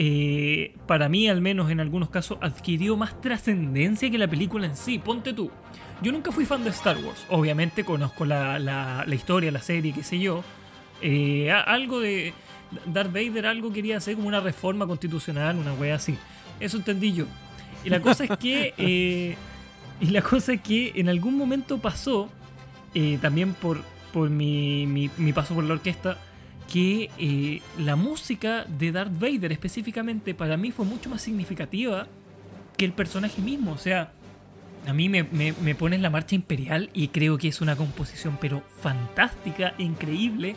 [0.00, 4.76] eh, para mí al menos en algunos casos, adquirió más trascendencia que la película en
[4.76, 4.98] sí.
[5.00, 5.50] Ponte tú.
[6.00, 7.26] Yo nunca fui fan de Star Wars.
[7.28, 10.44] Obviamente conozco la, la- la historia, la serie, qué sé yo.
[11.02, 12.32] Eh, algo de
[12.86, 16.16] Darth Vader, algo quería hacer como una reforma constitucional, una wea así.
[16.60, 17.24] Eso entendí yo.
[17.84, 18.74] Y la cosa es que...
[18.78, 19.36] eh,
[20.00, 22.28] y la cosa es que en algún momento pasó,
[23.20, 23.80] también por,
[24.12, 26.18] por mi, mi- mi paso por la orquesta,
[26.70, 32.06] que eh, la música de Darth Vader específicamente para mí fue mucho más significativa
[32.76, 33.72] que el personaje mismo.
[33.72, 34.12] O sea,
[34.86, 38.38] a mí me, me, me pones la marcha imperial y creo que es una composición
[38.40, 40.54] pero fantástica, increíble.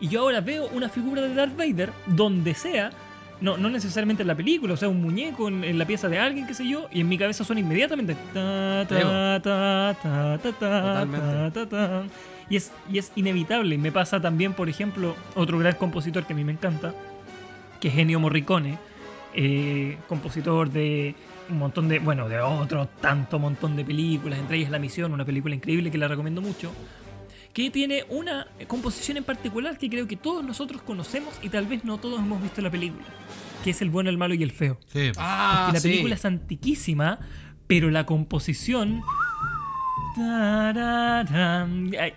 [0.00, 2.90] Y yo ahora veo una figura de Darth Vader donde sea,
[3.40, 6.18] no, no necesariamente en la película, o sea, un muñeco en, en la pieza de
[6.18, 8.16] alguien, qué sé yo, y en mi cabeza suena inmediatamente.
[8.34, 9.96] ta, ta,
[11.52, 12.04] ta,
[12.52, 13.78] Y es, y es inevitable.
[13.78, 16.94] Me pasa también, por ejemplo, otro gran compositor que a mí me encanta,
[17.80, 18.78] que es Ennio Morricone,
[19.32, 21.14] eh, compositor de
[21.48, 25.24] un montón de, bueno, de otro tanto montón de películas, entre ellas La Misión, una
[25.24, 26.70] película increíble que la recomiendo mucho,
[27.54, 31.84] que tiene una composición en particular que creo que todos nosotros conocemos y tal vez
[31.84, 33.06] no todos hemos visto la película,
[33.64, 34.78] que es El bueno, el malo y el feo.
[34.92, 35.10] Sí.
[35.16, 35.88] Ah, Porque la sí.
[35.88, 37.18] película es antiquísima,
[37.66, 39.00] pero la composición.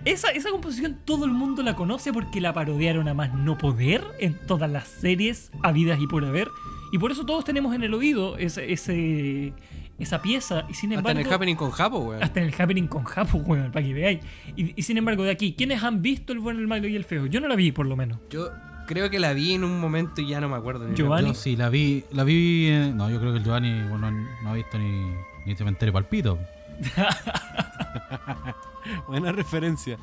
[0.06, 4.04] Esa, esa composición todo el mundo la conoce porque la parodiaron a más no poder
[4.20, 6.48] en todas las series habidas y por haber.
[6.92, 9.54] Y por eso todos tenemos en el oído ese, ese-
[9.98, 10.66] esa pieza.
[10.70, 11.20] Y sin Hasta embargo.
[11.22, 12.24] en el Happening con Japo, weón.
[12.24, 14.20] Hasta en el Happening con Japo, weón, para que veáis.
[14.56, 17.04] Y, y sin embargo, de aquí, ¿quiénes han visto el bueno, el malo y el
[17.04, 17.26] feo?
[17.26, 18.20] Yo no la vi, por lo menos.
[18.30, 18.50] Yo
[18.88, 20.88] creo que la vi en un momento y ya no me acuerdo.
[20.88, 21.30] ni Giovanni.
[21.30, 24.50] Yo sí, la vi, la vi, eh, no, yo creo que el Giovanni bueno, no
[24.50, 25.12] ha visto ni,
[25.46, 26.38] ni Cementerio Palpito.
[29.08, 29.98] Buena referencia.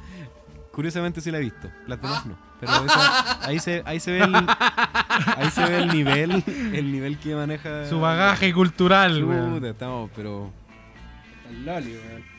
[0.73, 2.37] Curiosamente sí la he visto, las demás no.
[2.59, 7.19] Pero esa- ahí, se, ahí se ve el ahí se ve el nivel, el nivel
[7.19, 9.23] que maneja Su bagaje cultural,
[9.65, 10.51] estamos, pero
[11.65, 11.97] loli.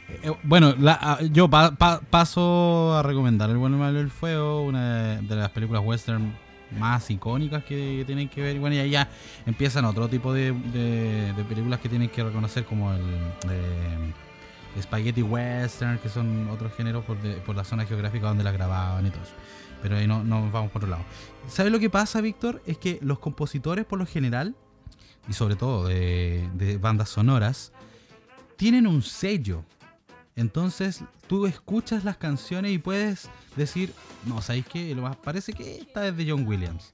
[0.09, 4.03] Eh, bueno, la- ah, yo pa- pa- paso a recomendar El bueno, el malo y
[4.03, 6.33] el feo, una de, de las películas western
[6.77, 8.59] más icónicas que, tienen que ver.
[8.59, 9.09] Bueno, y ahí ya
[9.45, 10.53] empiezan otro tipo de,
[11.47, 13.01] películas que tienen que reconocer como el
[14.81, 19.09] spaghetti western, que son otros géneros por, por la zona geográfica donde las grababan y
[19.09, 19.33] todo eso.
[19.81, 21.03] Pero ahí no, no vamos por otro lado.
[21.47, 22.61] ¿Sabes lo que pasa, Víctor?
[22.65, 24.55] Es que los compositores, por lo general,
[25.27, 27.73] y sobre todo de bandas sonoras,
[28.55, 29.63] tienen un sello.
[30.35, 33.93] Entonces tú escuchas las canciones y puedes decir,
[34.25, 34.93] no, ¿sabéis qué?
[34.95, 36.91] Lo más parece que esta es de John Williams.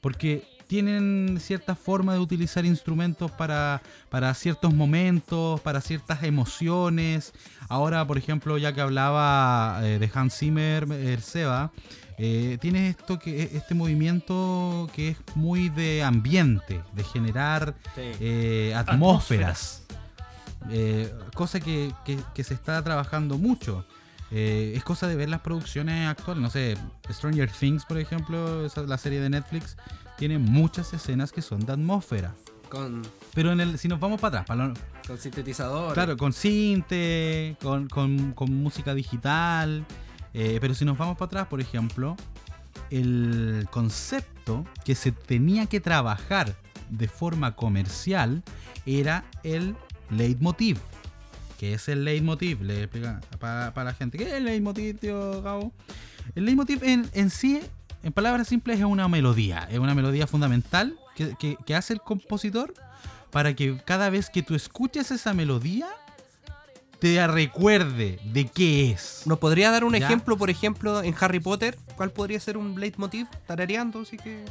[0.00, 7.32] Porque tienen cierta forma de utilizar instrumentos para, para ciertos momentos, para ciertas emociones.
[7.68, 11.72] Ahora, por ejemplo, ya que hablaba eh, de Hans Zimmer, el Seba,
[12.18, 19.85] eh, tiene esto que este movimiento que es muy de ambiente, de generar eh, atmósferas.
[20.70, 23.84] Eh, cosa que, que- que se está trabajando mucho.
[24.32, 26.42] Eh, es cosa de ver las producciones actuales.
[26.42, 26.76] No sé,
[27.10, 29.76] Stranger Things, por ejemplo, esa, la serie de Netflix,
[30.18, 32.34] tiene muchas escenas que son de atmósfera.
[32.68, 33.02] Con,
[33.34, 34.74] Pero en el, si nos vamos para atrás, para lo-
[35.06, 35.94] con sintetizador.
[35.94, 39.84] claro, con cinte, con, con- con música digital.
[40.34, 42.16] eh, pero si nos vamos para atrás, por ejemplo,
[42.90, 46.54] el concepto que se tenía que trabajar
[46.90, 48.42] de forma comercial
[48.84, 49.76] era el
[50.10, 50.78] leitmotiv.
[51.58, 52.62] ¿Qué es el leitmotiv?
[52.62, 54.18] Le explica para, para la gente.
[54.18, 55.72] ¿Qué es el leitmotiv, tío Gabo?
[56.34, 57.60] El leitmotiv en, en sí,
[58.02, 59.66] en palabras simples, es una melodía.
[59.70, 62.74] Es una melodía fundamental que, que- que hace el compositor
[63.30, 65.86] para que cada vez que tú escuches esa melodía,
[66.98, 69.22] te recuerde de qué es.
[69.26, 69.98] ¿Nos podría dar un Ya.
[70.06, 71.76] ejemplo, por ejemplo, en Harry Potter?
[71.96, 73.26] ¿Cuál podría ser un leitmotiv?
[73.46, 74.44] Tarareando, así que.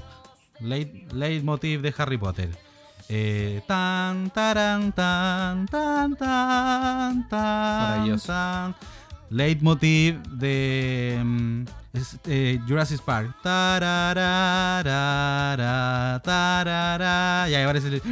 [0.59, 2.49] Leit, leitmotiv de Harry Potter.
[3.07, 7.29] Eh, tan, taran, tan, tan, tan, tan.
[7.29, 8.27] Maravilloso.
[8.27, 8.75] tan.
[9.29, 11.61] Leitmotiv de mm,
[11.93, 13.35] es, eh, Jurassic Park.
[13.43, 17.45] Tarararara, tarara.
[17.49, 18.01] Y ahí aparece el...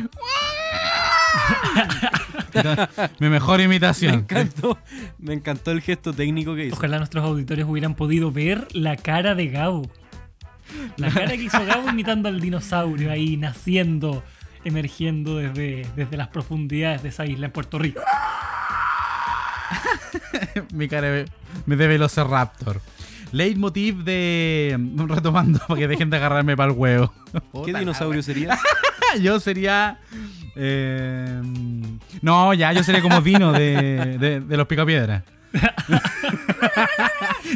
[3.19, 4.13] Mi mejor Me imitación.
[4.13, 4.77] encantó,
[5.17, 6.75] me encantó el gesto técnico que hizo.
[6.75, 9.89] Ojalá nuestros auditores hubieran podido ver la cara de Gabo.
[10.97, 14.23] La cara que hizo Gabo imitando al dinosaurio ahí naciendo,
[14.65, 18.01] emergiendo desde, desde las profundidades de esa isla en Puerto Rico.
[20.73, 21.25] Mi cara
[21.65, 22.81] me de Velociraptor.
[23.31, 24.77] Leitmotiv de.
[25.07, 27.13] Retomando, para que dejen de agarrarme para el huevo.
[27.65, 28.57] ¿Qué dinosaurio sería?
[29.21, 29.99] Yo sería.
[30.55, 31.41] eh,
[32.21, 35.23] no, ya, yo sería como Dino de, de, de los Picapiedras.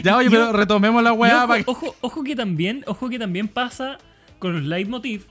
[0.03, 3.47] ya, oye, pero retomemos la weá ojo, que- ojo, ojo que también, ojo que también
[3.47, 3.97] pasa
[4.37, 5.25] con los leitmotiv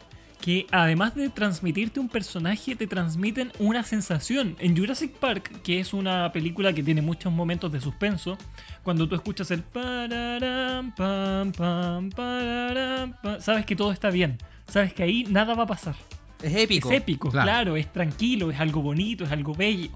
[0.47, 4.55] que además de transmitirte un personaje, te transmiten una sensación.
[4.61, 8.39] En Jurassic Park, que es una película que tiene muchos momentos de suspenso,
[8.85, 14.39] cuando tú escuchas el pararam, pam, pam, pararam, pam, sabes que todo está bien.
[14.69, 15.97] Sabes que ahí nada va a pasar.
[16.41, 16.93] Es épico.
[16.93, 17.45] Es épico, Claro.
[17.45, 19.91] claro, es tranquilo, es algo bonito, es algo bello.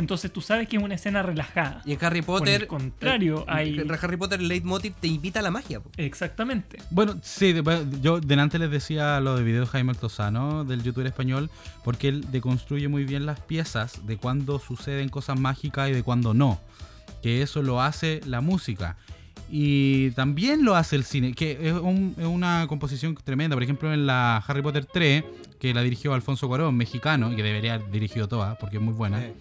[0.00, 1.82] Entonces tú sabes que es una escena relajada.
[1.84, 2.62] Y en Harry Por Potter.
[2.62, 5.78] el contrario, eh, hay- En Harry Potter, el leitmotiv te invita a la magia.
[5.80, 5.90] po.
[5.96, 6.78] Exactamente.
[6.90, 11.50] Bueno, sí, de- yo delante les decía lo de video Jaime Altozano, del youtuber español,
[11.84, 16.34] porque él deconstruye muy bien las piezas de cuando suceden cosas mágicas y de cuando
[16.34, 16.60] no.
[17.22, 18.96] Que eso lo hace la música.
[19.50, 23.56] Y también lo hace el cine, que es, un- es una composición tremenda.
[23.56, 25.24] Por ejemplo, en la Harry Potter 3,
[25.58, 28.94] que la dirigió Alfonso Cuarón, mexicano, y que debería haber dirigido toda, porque es muy
[28.94, 29.22] buena.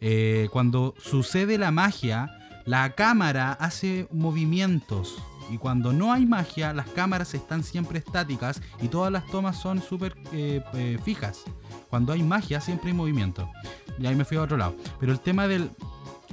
[0.00, 2.30] Eh, cuando sucede la magia,
[2.64, 5.16] la cámara hace movimientos
[5.52, 9.82] Y cuando no hay magia, las cámaras están siempre estáticas y todas las tomas son
[9.82, 11.42] súper eh, eh, fijas.
[11.90, 13.50] Cuando hay magia, siempre hay movimiento.
[13.98, 14.76] Y ahí me fui a otro lado.
[15.00, 15.68] Pero el tema del,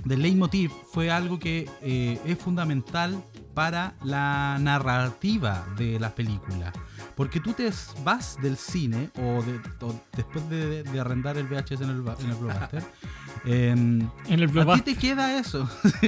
[0.05, 6.71] del leitmotiv fue algo que eh, es fundamental para la narrativa de la película.
[7.15, 7.69] Porque tú te
[8.03, 12.29] vas del cine o, de- o después de, de arrendar el VHS en el, en
[12.29, 12.83] el Blockbuster,
[13.45, 15.69] em, En el a ti te queda eso.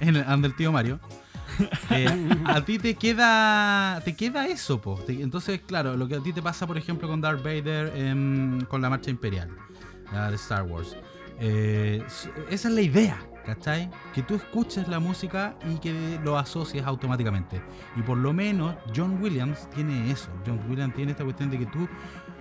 [0.00, 0.98] en el tío Mario.
[1.90, 5.00] Eh, a ti te queda te queda eso, po.
[5.08, 8.82] Entonces, claro, lo que a ti te pasa, por ejemplo, con Darth Vader em, con
[8.82, 9.48] la marcha imperial
[10.12, 10.96] de Star Wars.
[11.40, 12.02] Eh,
[12.50, 13.18] esa es la idea,
[13.54, 13.88] ¿cachai?
[14.14, 17.62] Que tú escuches la música y que lo asocies automáticamente.
[17.96, 20.28] Y por lo menos John Williams tiene eso.
[20.46, 21.88] John Williams tiene esta cuestión de que tú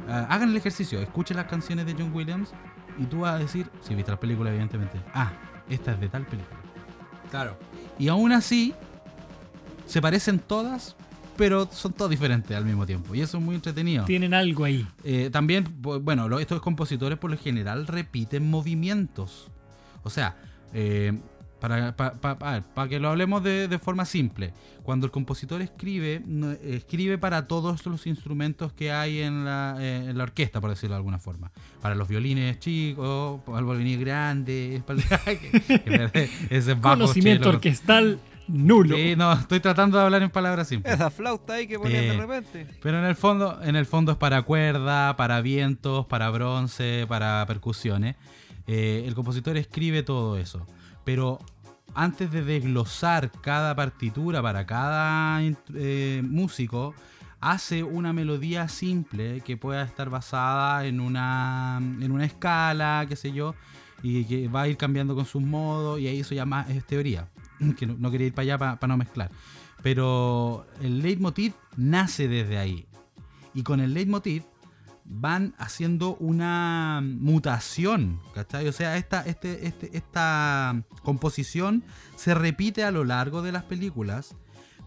[0.09, 2.51] ah, hagan el ejercicio, escuchen las canciones de John Williams
[2.99, 5.31] y tú vas a decir, si viste la película, evidentemente, ah,
[5.69, 6.59] esta es de tal película.
[7.31, 7.57] Claro.
[7.97, 8.73] Y aún así,
[9.85, 10.95] se parecen todas,
[11.37, 13.15] pero son todas diferentes al mismo tiempo.
[13.15, 14.03] Y eso es muy entretenido.
[14.05, 14.85] Tienen algo ahí.
[15.03, 19.49] Eh, también, bu- bueno, estos compositores por lo general repiten movimientos.
[20.03, 20.35] O sea,
[20.73, 21.13] eh,
[21.59, 24.53] para, pa- pa- para que lo hablemos de, de forma simple,
[24.83, 26.21] cuando el compositor escribe,
[26.63, 30.93] escribe para todos los instrumentos que hay en la, eh, en la orquesta, por decirlo
[30.93, 31.51] de alguna forma.
[31.81, 37.55] Para los violines chicos, para el violín grande, para el- ese bajo Conocimiento chelo.
[37.55, 38.95] orquestal nulo.
[38.95, 40.93] Sí, no, estoy tratando de hablar en palabras simples.
[40.93, 42.67] Esa flauta ahí que ponían Eh, de repente.
[42.81, 47.43] Pero en el fondo, en el fondo es para cuerda, para vientos, para bronce, para
[47.47, 48.15] percusiones.
[48.15, 50.67] Eh, el compositor escribe todo eso.
[51.03, 51.39] Pero
[51.93, 55.41] antes de desglosar cada partitura para cada
[55.73, 56.93] eh, músico,
[57.39, 63.31] hace una melodía simple que pueda estar basada en una, en una escala, qué sé
[63.31, 63.55] yo,
[64.03, 66.85] y que va a ir cambiando con sus modos, y ahí eso ya más es
[66.85, 67.29] teoría,
[67.77, 69.31] que no, no quería ir para allá para no mezclar.
[69.81, 72.85] Pero el leitmotiv nace desde ahí.
[73.53, 74.43] Y con el leitmotiv
[75.09, 78.67] van haciendo una mutación, ¿cachai?
[78.67, 81.83] O sea, esta, este, este- esta composición
[82.15, 84.35] se repite a lo largo de las películas,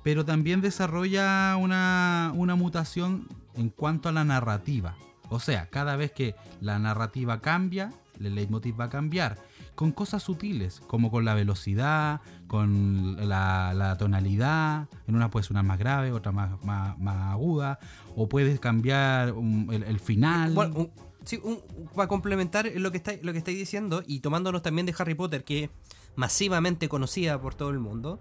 [0.02, 4.94] pero también desarrolla una, una mutación en cuanto a la narrativa.
[5.30, 9.38] O sea, cada vez que la narrativa cambia, el leitmotiv va a cambiar.
[9.80, 14.88] Con cosas sutiles, como con la velocidad, con la, la tonalidad.
[15.06, 17.78] En una puede sonar más grave, otra más, más, más aguda.
[18.14, 19.28] O puedes cambiar
[19.70, 20.52] el, el final.
[20.52, 20.90] Bueno, un-
[21.24, 21.62] sí, un-
[21.94, 25.44] para complementar lo que estáis lo que estáis diciendo y tomándonos también de Harry Potter,
[25.44, 25.70] que es
[26.14, 28.18] masivamente conocida por todo el mundo,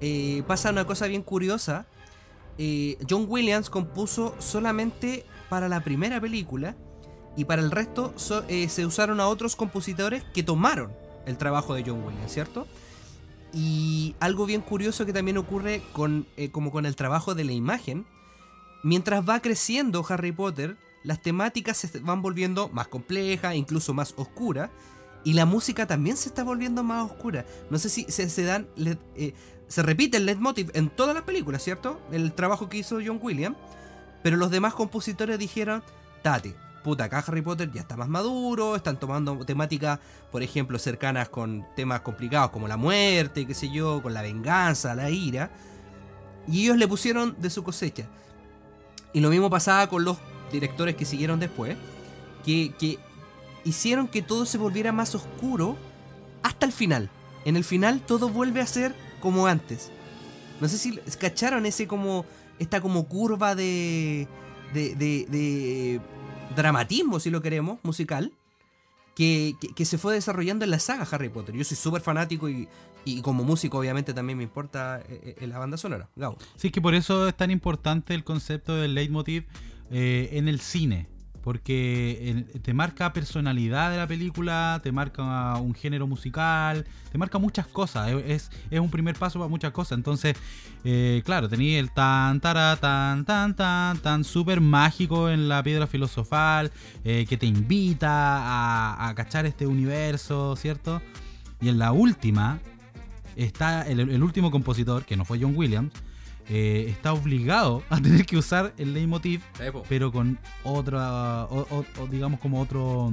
[0.00, 1.84] eh, pasa una cosa bien curiosa.
[2.56, 6.74] Eh, John Williams compuso solamente para la primera película
[7.36, 8.14] y para el resto
[8.48, 10.90] eh, se usaron a otros compositores que tomaron
[11.26, 12.66] el trabajo de John Williams, ¿cierto?
[13.52, 17.52] Y algo bien curioso que también ocurre con, eh, como con el trabajo de la
[17.52, 18.06] imagen,
[18.82, 24.70] mientras va creciendo Harry Potter, las temáticas se van volviendo más complejas, incluso más oscuras,
[25.24, 27.44] y la música también se está volviendo más oscura.
[27.70, 29.34] No sé si se, dan, eh,
[29.68, 32.00] se repite el leitmotiv en todas las películas, ¿cierto?
[32.12, 33.56] El trabajo que hizo John Williams,
[34.22, 35.82] pero los demás compositores dijeron,
[36.22, 36.54] Tati,
[36.86, 39.98] puta, acá Harry Potter ya está más maduro, están tomando temáticas,
[40.30, 44.94] por ejemplo, cercanas con temas complicados como la muerte, qué sé yo, con la venganza,
[44.94, 45.50] la ira,
[46.46, 48.06] y ellos le pusieron de su cosecha.
[49.12, 50.16] Y lo mismo pasaba con los
[50.52, 51.76] directores que siguieron después,
[52.44, 53.00] que,
[53.64, 55.76] hicieron que todo se volviera más oscuro
[56.44, 57.10] hasta el final.
[57.44, 59.90] En el final todo vuelve a ser como antes.
[60.60, 62.24] No sé si cacharon ese como.
[62.60, 64.28] esta como curva de.
[64.72, 64.94] de.
[64.94, 66.15] de, de
[66.54, 68.32] dramatismo, si lo queremos, musical.
[69.14, 71.54] Que, que- se fue desarrollando en la saga Harry Potter.
[71.54, 72.68] Yo soy súper fanático y,
[73.06, 76.10] y como músico, obviamente, también me importa eh, eh, la banda sonora.
[76.16, 76.36] Gabo.
[76.56, 79.44] Sí, es que por eso es tan importante el concepto del leitmotiv
[79.90, 81.08] eh, en el cine.
[81.46, 87.68] Porque te marca personalidad de la película, te marca un género musical, te marca muchas
[87.68, 88.10] cosas.
[88.26, 89.96] Es, es- un primer paso para muchas cosas.
[89.96, 90.34] Entonces,
[90.82, 95.86] eh, claro, tenía el tan, tara, tan, tan, tan, tan súper mágico en la piedra
[95.86, 96.72] filosofal,
[97.04, 101.00] eh, que te invita a, a cachar este universo, ¿cierto?
[101.60, 102.58] Y en la última,
[103.36, 105.92] está el último compositor, que no fue John Williams,
[106.48, 109.42] eh, está obligado a tener que usar el leitmotiv,
[109.88, 113.12] pero con otra, o- o- o digamos como otro,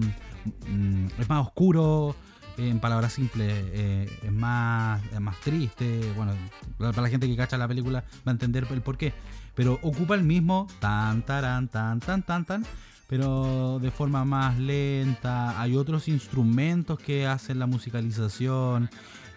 [0.67, 2.15] mm, es más oscuro,
[2.57, 6.33] en palabras simples, eh, es más, es más triste, bueno,
[6.77, 9.11] para la gente que cacha la película va a entender el por qué,
[9.55, 12.65] pero ocupa el mismo tan, taran, tan, tan, tan, tan,
[13.07, 18.89] pero de forma más lenta, hay otros instrumentos que hacen la musicalización,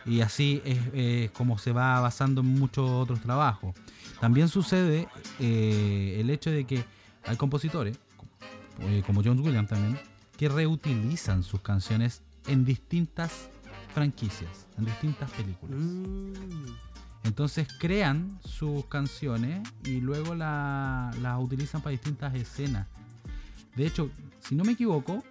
[0.06, 3.74] Y así es eh, como se va basando en muchos otros trabajos.
[4.20, 5.08] También sucede
[5.40, 6.84] eh, el hecho de que
[7.24, 7.98] hay compositores,
[8.80, 9.98] eh, como John Williams también,
[10.36, 13.48] que reutilizan sus canciones en distintas
[13.94, 15.76] franquicias, en distintas películas.
[15.80, 16.32] Mm.
[17.24, 22.86] Entonces crean sus canciones y luego la- las utilizan para distintas escenas.
[23.74, 25.24] De hecho, si no me equivoco,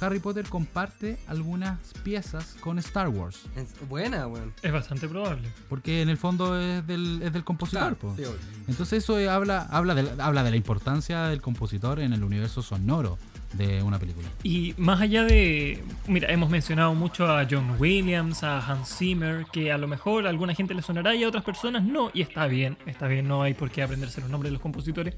[0.00, 3.42] Harry Potter comparte algunas piezas con Star Wars.
[3.56, 4.52] Es buena, weón.
[4.62, 5.48] Es bastante probable.
[5.70, 7.96] Porque en el fondo es del, es del compositor.
[7.96, 8.34] Claro, obvio.
[8.68, 12.22] Entonces eso eh, habla, habla, de, la- habla de la importancia del compositor en el
[12.24, 13.16] universo sonoro
[13.54, 14.28] de una película.
[14.42, 15.82] Y más allá de.
[16.08, 20.30] Mira, hemos mencionado mucho a John Williams, a Hans Zimmer, que a lo mejor a
[20.30, 23.42] alguna gente le sonará y a otras personas no, y está bien, está bien, no
[23.42, 25.14] hay por qué aprenderse los nombres de los compositores.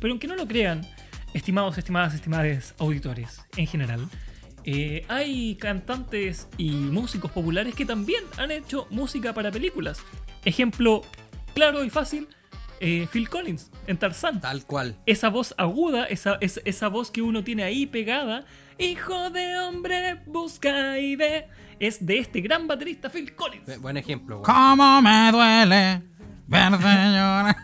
[0.00, 0.86] Pero aunque no lo crean,
[1.34, 4.08] estimados, estimadas, estimadas auditores en general,
[4.64, 9.98] eh, hay cantantes y músicos populares que también han hecho música para películas.
[10.46, 11.02] Ejemplo
[11.54, 12.28] claro y fácil:
[12.80, 14.96] eh, Phil Collins en Tarzán Tal cual.
[15.06, 18.46] esa voz aguda, esa, es- esa voz que uno tiene ahí pegada,
[18.78, 21.46] hijo de hombre, busca y ve,
[21.78, 23.66] es de este gran baterista Phil Collins.
[23.68, 24.44] Bu- Buen ejemplo, weón.
[24.46, 26.02] ¿Cómo me duele
[26.46, 27.56] verte llorar?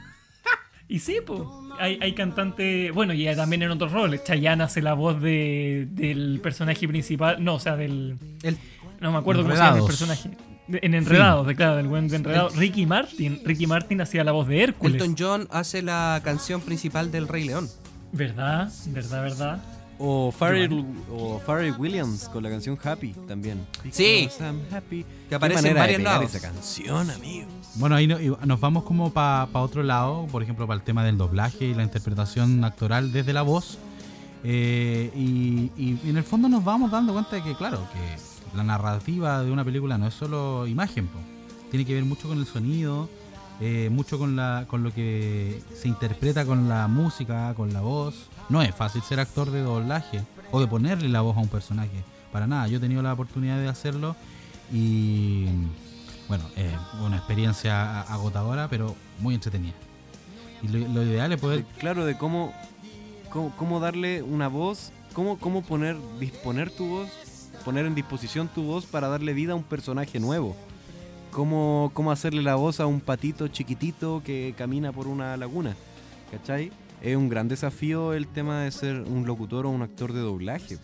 [0.91, 4.93] Y sí, po, hay, hay cantante, bueno, y también en otros roles, Chayanne hace la
[4.95, 8.17] voz de, del personaje principal, no, o sea, del...
[8.43, 8.59] El-
[9.01, 10.31] No me acuerdo cómo se llama el personaje.
[10.67, 12.57] De- en Enredados, de, claro, del buen de Enredados.
[12.57, 15.01] Ricky Martin, Ricky Martin hacía la voz de Hércules.
[15.01, 17.69] Elton John hace la canción principal del Rey León.
[18.13, 18.69] ¿Verdad?
[18.89, 19.63] ¿Verdad, verdad?
[20.03, 20.83] O Pharrell,
[21.13, 23.67] o Pharrell Williams con la canción Happy también.
[23.91, 24.29] Sí.
[24.41, 25.05] I'm happy.
[25.29, 26.35] Que aparece Qué en manera de varios pegar lados.
[26.35, 27.47] esa canción, amigo.
[27.75, 31.19] Bueno, ahí no- nos vamos como para otro lado, por ejemplo, para el tema del
[31.19, 33.77] doblaje y la interpretación actoral desde la voz.
[34.43, 38.65] Eh, y, y en el fondo nos vamos dando cuenta de que, claro, que la
[38.65, 41.19] narrativa de una película no es solo imagen, po.
[41.71, 43.09] tiene que ver mucho con el sonido,
[43.61, 48.15] eh, mucho con, la, con lo que se interpreta con la música, con la voz.
[48.51, 52.03] No es fácil ser actor de doblaje o de ponerle la voz a un personaje,
[52.33, 52.67] para nada.
[52.67, 54.17] Yo he tenido la oportunidad de hacerlo
[54.73, 55.47] y
[56.29, 56.45] bueno,
[57.05, 59.75] una experiencia agotadora, pero muy entretenida.
[60.63, 61.65] Y lo, ideal es poder...
[61.65, 62.53] De- claro, de cómo,
[63.31, 67.09] cómo, cómo darle una voz, cómo, cómo poner, disponer tu voz,
[67.65, 70.57] poner en disposición tu voz para darle vida a un personaje nuevo.
[71.31, 75.77] Cómo, cómo hacerle la voz a un patito chiquitito que camina por una laguna.
[76.33, 76.73] ¿Cachai?
[77.03, 80.79] Es un gran desafío el tema de ser un locutor o un actor de doblaje.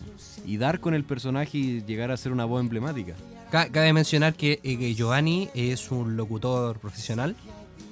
[0.45, 3.13] Y dar con el personaje y llegar a ser una voz emblemática.
[3.51, 7.35] Ca- Cabe mencionar que, eh, que Giovanni es un locutor profesional.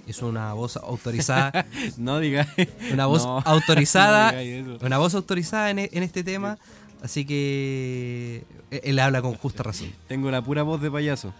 [0.07, 1.65] Es una voz autorizada.
[1.97, 2.47] No digas.
[2.93, 4.31] Una voz no, autorizada.
[4.31, 6.57] no una voz autorizada en, en este tema.
[7.03, 9.91] Así que eh, él habla con justa razón.
[10.07, 11.31] Tengo la pura voz de payaso.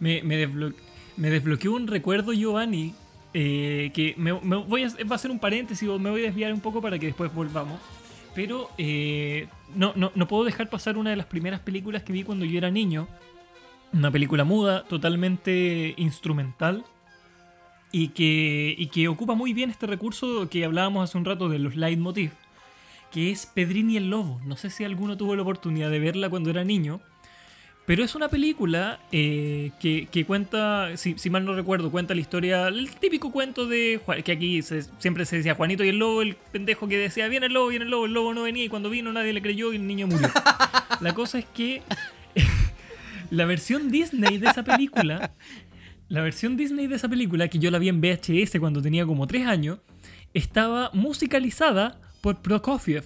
[0.00, 0.46] Me, me,
[1.16, 2.94] me desbloqueó un recuerdo, Giovanni,
[3.34, 6.60] eh, que me, voy a, va a ser un paréntesis me voy a desviar un
[6.60, 7.80] poco para que después volvamos.
[8.34, 12.22] Pero eh, no, no, no puedo dejar pasar una de las primeras películas que vi
[12.22, 13.08] cuando yo era niño.
[13.92, 16.84] Una película muda, totalmente instrumental.
[17.90, 21.58] Y que, y que ocupa muy bien este recurso que hablábamos hace un rato de
[21.58, 22.32] los leitmotiv.
[23.10, 24.40] Que es Pedrini el Lobo.
[24.44, 27.00] No sé si alguno tuvo la oportunidad de verla cuando era niño.
[27.88, 32.20] Pero es una película eh, que, que cuenta, si, si mal no recuerdo, cuenta la
[32.20, 35.98] historia, el típico cuento de Juan- que aquí se- siempre se decía Juanito y el
[35.98, 38.62] lobo, el pendejo que decía, viene el lobo, viene el lobo, el lobo no venía
[38.64, 40.28] y cuando vino nadie le creyó y el niño murió.
[41.00, 41.80] La cosa es que
[43.30, 45.32] la versión Disney de esa película,
[46.10, 49.26] la versión Disney de esa película, que yo la vi en VHS cuando tenía como
[49.26, 49.78] 3 años,
[50.34, 53.04] estaba musicalizada por Prokofiev.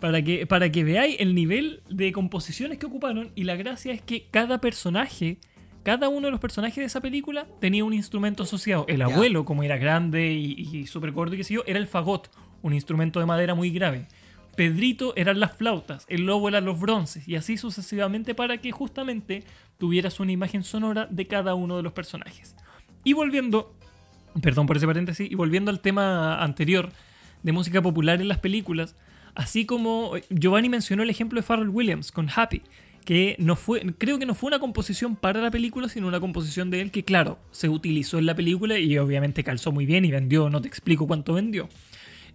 [0.00, 4.02] Para que, para que veáis el nivel de composiciones que ocuparon y la gracia es
[4.02, 5.38] que cada personaje,
[5.82, 8.84] cada uno de los personajes de esa película tenía un instrumento asociado.
[8.88, 11.86] El abuelo, como era grande y, y súper gordo y qué sé yo, era el
[11.86, 12.30] fagot,
[12.62, 14.06] un instrumento de madera muy grave.
[14.56, 19.44] Pedrito eran las flautas, el lobo eran los bronces y así sucesivamente para que justamente
[19.78, 22.56] tuvieras una imagen sonora de cada uno de los personajes.
[23.04, 23.74] Y volviendo,
[24.42, 26.90] perdón por ese paréntesis, y volviendo al tema anterior
[27.42, 28.96] de música popular en las películas,
[29.36, 32.62] así como eh, Giovanni mencionó el ejemplo de Pharrell Williams con Happy,
[33.04, 36.70] que no fue, creo que no fue una composición para la película, sino una composición
[36.70, 40.10] de él que, claro, se utilizó en la película y obviamente calzó muy bien y
[40.10, 41.68] vendió, no te explico cuánto vendió.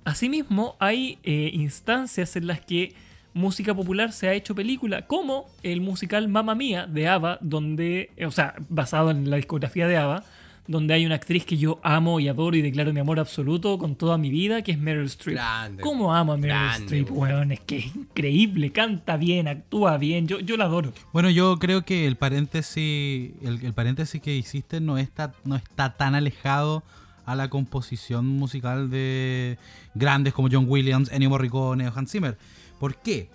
[0.06, 2.94] Asimismo, hay eh, instancias en las que
[3.34, 8.26] música popular se ha hecho película, como el musical Mamma Mía de ABBA, donde, eh,
[8.26, 10.24] o sea, basado en la discografía de ABBA,
[10.68, 13.96] donde hay una actriz que yo amo y adoro y declaro mi amor absoluto con
[13.96, 15.36] toda mi vida, que es Meryl Streep.
[15.36, 15.84] Grande.
[15.84, 17.52] ¿Cómo amo a Meryl Grande, Streep, weón.
[17.52, 20.94] Es que es increíble, canta bien, actúa bien, yo, yo la adoro.
[21.14, 25.98] Bueno, yo creo que el paréntesis, el, el paréntesis que hiciste no está, no está
[25.98, 26.84] tan alejado
[27.26, 29.58] a la composición musical de
[29.94, 32.38] grandes como John Williams, Ennio Morricone o Hans Zimmer.
[32.80, 33.30] ¿Por qué?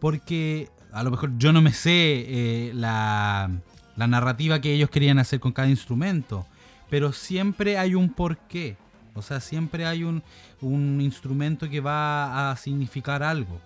[0.00, 3.50] Porque a lo mejor yo no me sé eh, la,
[3.96, 6.46] la narrativa que ellos querían hacer con cada instrumento,
[6.92, 8.76] pero siempre hay un porqué.
[9.14, 10.22] O sea, siempre hay un,
[10.60, 13.58] un instrumento que va a significar algo.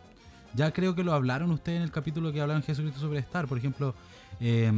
[0.54, 3.48] Ya creo que lo hablaron ustedes en el capítulo que hablaron Jesucristo Superstar.
[3.48, 3.96] Por ejemplo,
[4.38, 4.70] eh,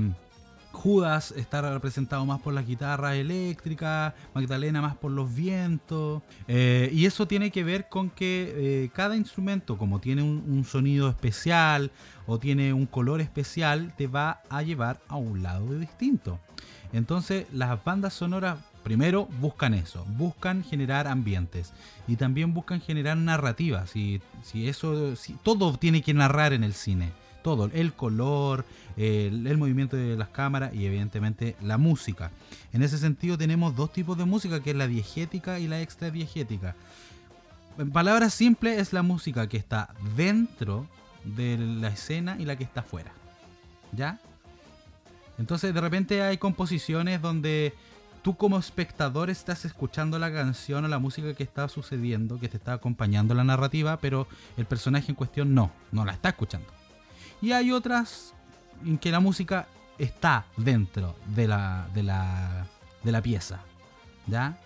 [0.73, 6.23] Judas está representado más por las guitarras eléctricas, Magdalena más por los vientos.
[6.47, 10.65] eh, y eso tiene que ver con que eh, cada instrumento, como tiene un, un
[10.65, 11.91] sonido especial
[12.27, 16.41] o tiene un color especial, te va a llevar a un lado distinto.
[16.93, 21.73] Entonces, las bandas sonoras primero buscan eso, buscan generar ambientes
[22.07, 23.91] y también buscan generar narrativas.
[23.91, 27.13] Si, si eso, si, todo tiene que narrar en el cine,
[27.43, 28.65] todo, el color,
[28.97, 32.31] el, el movimiento de las cámaras y evidentemente la música.
[32.73, 36.11] En ese sentido tenemos dos tipos de música, que es la diegética y la extra
[36.11, 36.75] diegética.
[37.79, 40.87] En palabras simples es la música que está dentro
[41.25, 43.13] de la escena y la que está afuera.
[43.93, 44.19] ¿Ya?
[45.39, 47.75] Entonces de repente hay composiciones donde
[48.23, 52.57] tú como espectador estás escuchando la canción o la música que está sucediendo, que te
[52.57, 54.27] está acompañando la narrativa, pero
[54.57, 56.67] el personaje en cuestión no, no la está escuchando.
[57.41, 58.35] Y hay otras
[58.85, 59.69] en que la música
[59.99, 62.67] está dentro de la, de la,
[63.05, 63.61] de la pieza.
[64.27, 64.59] ¿Ya?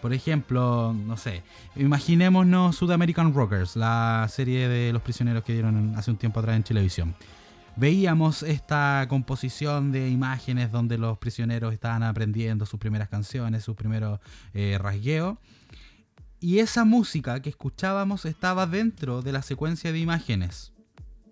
[0.00, 1.42] Por ejemplo, no sé,
[1.76, 6.56] imaginémonos Sud American Rockers, la serie de los prisioneros que dieron hace un tiempo atrás
[6.56, 7.14] en televisión.
[7.76, 14.20] Veíamos esta composición de imágenes donde los prisioneros estaban aprendiendo sus primeras canciones, sus primeros
[14.52, 15.38] eh, rasgueos.
[16.38, 20.72] Y esa música que escuchábamos estaba dentro de la secuencia de imágenes.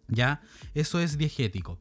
[0.08, 0.42] ¿Ya?
[0.74, 1.78] Eso es diegético.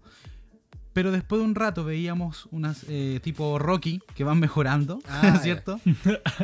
[0.94, 5.80] Pero después de un rato veíamos unas eh, tipo Rocky que van mejorando, Ah, ¿cierto?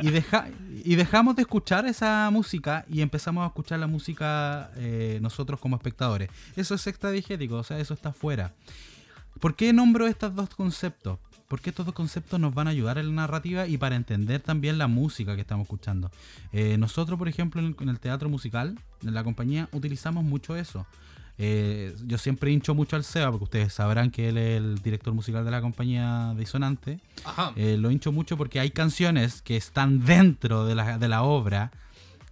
[0.02, 0.48] y, deja-
[0.86, 5.76] y dejamos de escuchar esa música y empezamos a escuchar la música eh, nosotros como
[5.76, 6.30] espectadores.
[6.56, 8.54] Eso es extradigético, o sea, eso está fuera.
[9.42, 11.20] ¿Por qué nombro estos dos conceptos?
[11.48, 14.78] Porque estos dos conceptos nos van a ayudar en la narrativa y para entender también
[14.78, 16.10] la música que estamos escuchando.
[16.52, 20.56] Eh, nosotros, por ejemplo, en el, en el teatro musical, en la compañía, utilizamos mucho
[20.58, 20.86] eso.
[21.40, 25.14] Eh, yo siempre hincho mucho al Seba, porque ustedes sabrán que él es el director
[25.14, 27.00] musical de la compañía Disonante.
[27.24, 27.54] Ajá.
[27.56, 31.72] Eh, lo hincho mucho porque hay canciones que están dentro de la, de la obra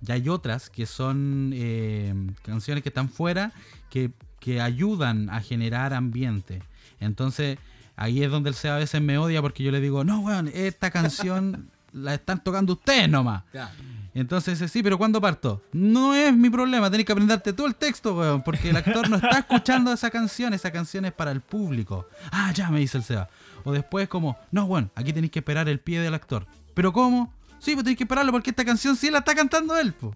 [0.06, 3.52] y hay otras que son eh, canciones que están fuera
[3.90, 6.62] que, que ayudan a generar ambiente.
[7.00, 7.58] Entonces
[7.96, 10.50] ahí es donde el SEA a veces me odia porque yo le digo, no, weón,
[10.54, 13.44] esta canción la están tocando ustedes nomás.
[13.54, 13.72] Ya.
[14.16, 15.62] Entonces dice, sí, pero ¿cuándo parto?
[15.74, 19.18] No es mi problema, tenés que aprenderte todo el texto, weón, porque el actor no
[19.18, 22.08] está escuchando esa canción, esa canción es para el público.
[22.32, 23.28] Ah, ya, me dice el Seba.
[23.66, 26.48] O después como, no, weón, aquí tenéis que esperar el pie del actor.
[26.74, 27.34] ¿Pero cómo?
[27.60, 30.16] Sí, pues tenéis que esperarlo porque esta canción sí la está cantando él, po.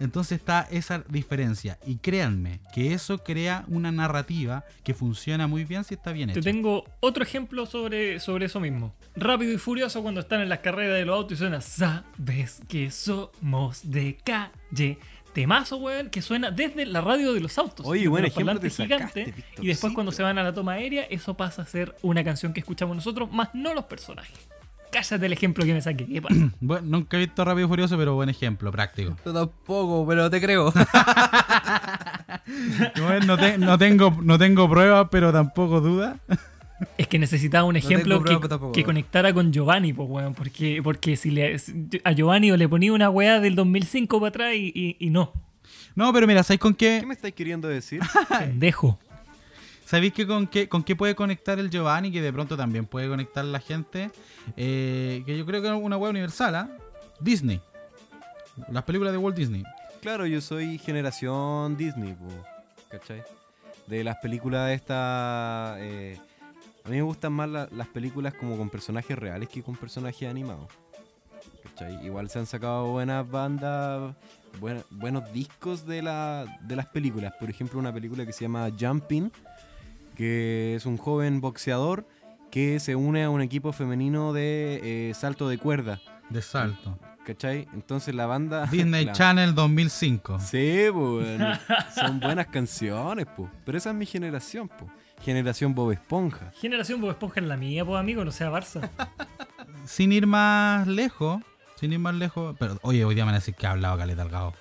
[0.00, 1.78] Entonces está esa diferencia.
[1.86, 6.40] Y créanme que eso crea una narrativa que funciona muy bien si está bien Te
[6.40, 6.50] hecha.
[6.50, 8.94] tengo otro ejemplo sobre, sobre eso mismo.
[9.14, 12.90] Rápido y furioso cuando están en las carreras de los autos y suena Sabes que
[12.90, 14.98] somos de calle.
[15.32, 17.86] Temazo, weón, que suena desde la radio de los autos.
[17.86, 20.52] Oye, desde buen los ejemplo te sacaste, Víctor, Y después cuando se van a la
[20.52, 24.36] toma aérea, eso pasa a ser una canción que escuchamos nosotros, más no los personajes.
[24.92, 26.04] Cállate el ejemplo que me saqué.
[26.06, 26.34] ¿Qué pasa?
[26.60, 29.16] Bueno, nunca he visto Rápido y Furioso, pero buen ejemplo, práctico.
[29.24, 30.72] Yo tampoco, pero te creo.
[33.00, 36.16] Bueno, no, te- no tengo, no tengo pruebas, pero tampoco duda.
[36.96, 40.34] Es que necesitaba un ejemplo que, tampoco, conectara con Giovanni, pues, weón.
[40.34, 41.56] Porque, porque si le,
[42.04, 45.32] a Giovanni le ponía una weá del 2005 para atrás y, y- y no.
[45.94, 46.98] No, pero mira, ¿sabéis con qué?
[47.00, 48.00] ¿Qué me estáis queriendo decir?
[48.38, 48.98] Pendejo.
[49.90, 52.12] ¿Sabéis que con qué, puede conectar el Giovanni?
[52.12, 54.12] Que de pronto también puede conectar la gente.
[54.56, 56.68] Eh, que yo creo que es una web universal, ¿ah?
[57.18, 57.60] Disney.
[58.70, 59.64] Las películas de Walt Disney.
[60.00, 62.28] Claro, yo soy generación Disney, po,
[62.88, 63.24] ¿cachai?
[63.88, 65.74] De las películas esta...
[65.80, 66.16] eh,
[66.84, 70.30] a mí me gustan más la- las películas como con personajes reales que con personajes
[70.30, 70.68] animados.
[71.64, 72.06] ¿cachai?
[72.06, 74.14] Igual se han sacado buenas bandas,
[74.60, 77.32] buen- buenos discos de las películas.
[77.40, 79.32] Por ejemplo, una película que se llama Jumping,
[80.20, 82.06] que es un joven boxeador
[82.50, 85.98] que se une a un equipo femenino de eh, salto de cuerda.
[86.28, 86.98] De salto.
[87.24, 87.66] ¿Cachai?
[87.72, 88.66] Entonces la banda...
[88.70, 90.38] Disney la- Channel 2005.
[90.40, 91.40] Sí, pues,
[91.94, 93.50] son buenas canciones, pues.
[93.64, 94.90] Pero esa es mi generación, pues.
[95.22, 96.52] Generación Bob Esponja.
[96.60, 98.90] Generación Bob Esponja es la mía, pues, amigo, no sea Barça.
[99.86, 101.40] sin ir más lejos,
[101.76, 103.96] sin ir más lejos, pero oye, hoy día me van a decir que ha hablado
[103.96, 104.52] Caleta Algado.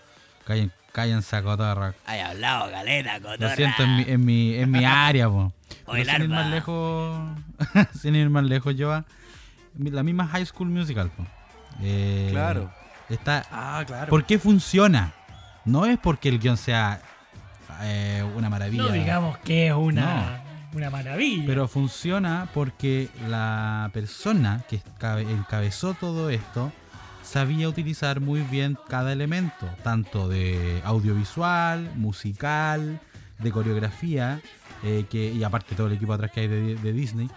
[0.46, 1.94] Callen, cállense, cotorra.
[2.06, 5.54] Hay hablado, galera, Lo siento, en mi, en mi, en mi área, po.
[5.86, 7.20] Oye, sin ir más lejos,
[8.00, 9.06] sin ir más lejos, yo a-
[9.78, 11.26] la misma High School Musical, po.
[11.82, 12.72] Eh, Claro.
[13.10, 14.10] Está, Ah, claro.
[14.10, 15.14] ¿Por qué funciona?
[15.66, 17.02] No es porque el guion sea
[17.82, 18.84] eh, una maravilla.
[18.84, 20.42] No digamos que es una,
[20.74, 21.44] una maravilla.
[21.48, 26.72] Pero funciona porque la persona que encabezó todo esto
[27.30, 33.00] sabía utilizar muy bien cada elemento, tanto de audiovisual, musical,
[33.38, 34.42] de coreografía,
[34.84, 37.30] eh, que, y aparte todo el equipo atrás que hay de, de Disney,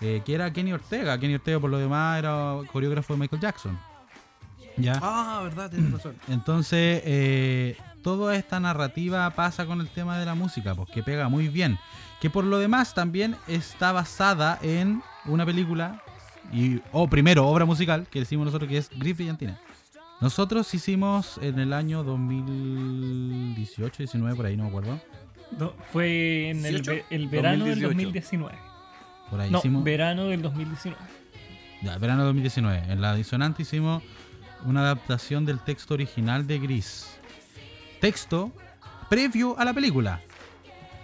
[0.00, 1.18] eh, que era Kenny Ortega.
[1.18, 3.78] Kenny Ortega por lo demás era coreógrafo de Michael Jackson.
[4.76, 4.98] ¿Ya?
[5.02, 6.14] Ah, verdad, tienes razón.
[6.28, 11.28] Entonces, eh, toda esta narrativa pasa con el tema de la música, pues que pega
[11.28, 11.76] muy bien.
[12.20, 16.02] Que por lo demás también está basada en una película,
[16.52, 19.58] y, o primero, obra musical, que decimos nosotros que es Gris Brillantina.
[20.20, 25.00] Nosotros hicimos en el año 2018, 19, por ahí, no me acuerdo.
[25.58, 26.90] No, fue en el, 18?
[26.92, 28.46] ve- el verano del 2018.
[28.46, 28.58] 2019.
[29.30, 29.84] Por ahí No, hicimos.
[29.84, 31.00] verano del 2019.
[31.82, 32.92] Ya, verano 2019.
[32.92, 34.02] En la disonante hicimos
[34.64, 37.18] una adaptación del texto original de Gris.
[38.00, 38.52] Texto
[39.08, 40.20] previo a la película.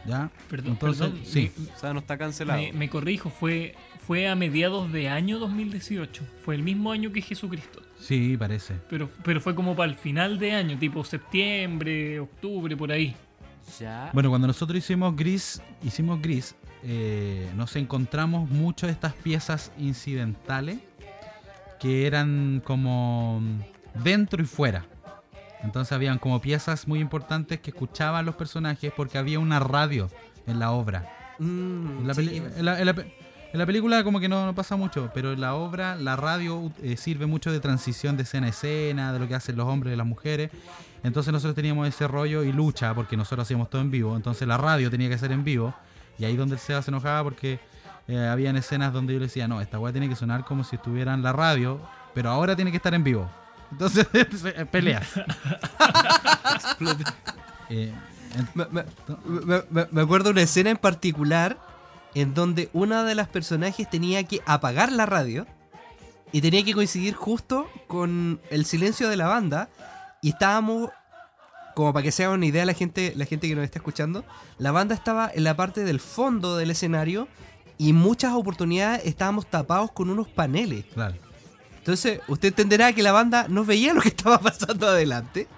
[0.07, 0.31] ¿Ya?
[0.49, 1.51] Perdón, Entonces, perdón, sí.
[1.75, 2.61] O sea, no está cancelado.
[2.61, 3.75] Me, me corrijo, fue,
[4.07, 6.23] fue a mediados de año 2018.
[6.45, 7.83] Fue el mismo año que Jesucristo.
[7.99, 8.75] Sí, parece.
[8.89, 13.17] Pero, pero fue como para el final de año, tipo septiembre, octubre, por ahí.
[13.81, 14.11] Ya.
[14.13, 16.55] Bueno, cuando nosotros hicimos Gris, hicimos Gris,
[16.85, 20.79] eh, nos encontramos muchas de estas piezas incidentales
[21.81, 23.43] que eran como
[24.05, 24.87] dentro y fuera.
[25.63, 30.09] Entonces habían como piezas muy importantes que escuchaban los personajes porque había una radio
[30.47, 31.35] en la obra.
[31.41, 33.13] Mm, En la, sí, peli- en la- en la pe-
[33.57, 36.71] en la película como que no, no pasa mucho, pero en la obra la radio
[36.83, 39.95] eh, sirve mucho de transición de escena a escena, de lo que hacen los hombres
[39.95, 40.51] y las mujeres.
[41.03, 44.15] Entonces nosotros teníamos ese rollo y lucha, porque nosotros hacíamos todo en vivo.
[44.15, 45.75] Entonces la radio tenía que ser en vivo.
[46.19, 47.59] Y ahí donde el Seba se enojaba porque
[48.09, 50.77] eh, habían escenas donde yo le decía, no, esta weá tiene que sonar como si
[50.77, 51.81] estuviera en la radio,
[52.15, 53.31] pero ahora tiene que estar en vivo.
[53.73, 54.07] Entonces,
[54.71, 55.09] peleas.
[57.69, 57.93] Eh,
[58.37, 58.85] en- Me, me-
[59.45, 61.57] me- me- me acuerdo una escena en particular
[62.17, 65.47] en donde una de las personajes tenía que apagar la radio
[66.33, 69.69] y tenía que coincidir justo con el silencio de la banda
[70.23, 70.91] y estábamos
[71.75, 74.25] como para que se haga una idea la gente la gente que nos está escuchando
[74.57, 77.29] la banda estaba en la parte del fondo del escenario
[77.77, 81.17] y muchas oportunidades estábamos tapados con unos paneles claro.
[81.77, 85.49] entonces, usted entenderá que la banda no veía lo que estaba pasando adelante.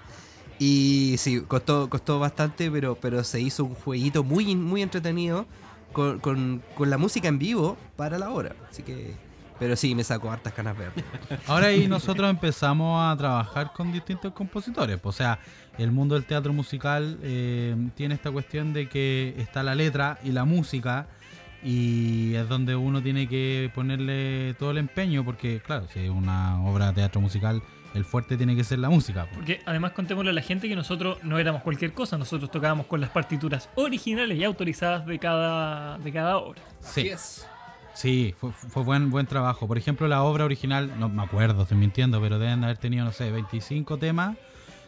[0.60, 5.46] Y sí, costó, costó bastante, pero, pero se hizo un jueguito muy, muy entretenido
[6.20, 8.54] con, con- la música en vivo para la hora.
[8.70, 9.14] Así que.
[9.58, 11.04] Pero sí, me sacó hartas canas verdes.
[11.48, 15.00] Ahora ahí nosotros empezamos a trabajar con distintos compositores.
[15.02, 15.40] O sea,
[15.78, 20.30] el mundo del teatro musical eh, tiene esta cuestión de que está la letra y
[20.30, 21.08] la música
[21.62, 26.62] y es donde uno tiene que ponerle todo el empeño porque, claro, si es una
[26.64, 27.62] obra de teatro musical,
[27.94, 29.24] el fuerte tiene que ser la música.
[29.26, 29.36] po.
[29.36, 33.00] Porque además contémosle a la gente que nosotros no éramos cualquier cosa, nosotros tocábamos con
[33.00, 36.60] las partituras originales y autorizadas de cada, de cada obra.
[36.80, 37.10] Sí.
[37.94, 39.66] Sí, fue, fue buen, buen trabajo.
[39.66, 43.10] Por ejemplo, la obra original, no me acuerdo, estoy mintiendo, pero deben haber tenido, no
[43.10, 44.36] sé, 25 temas,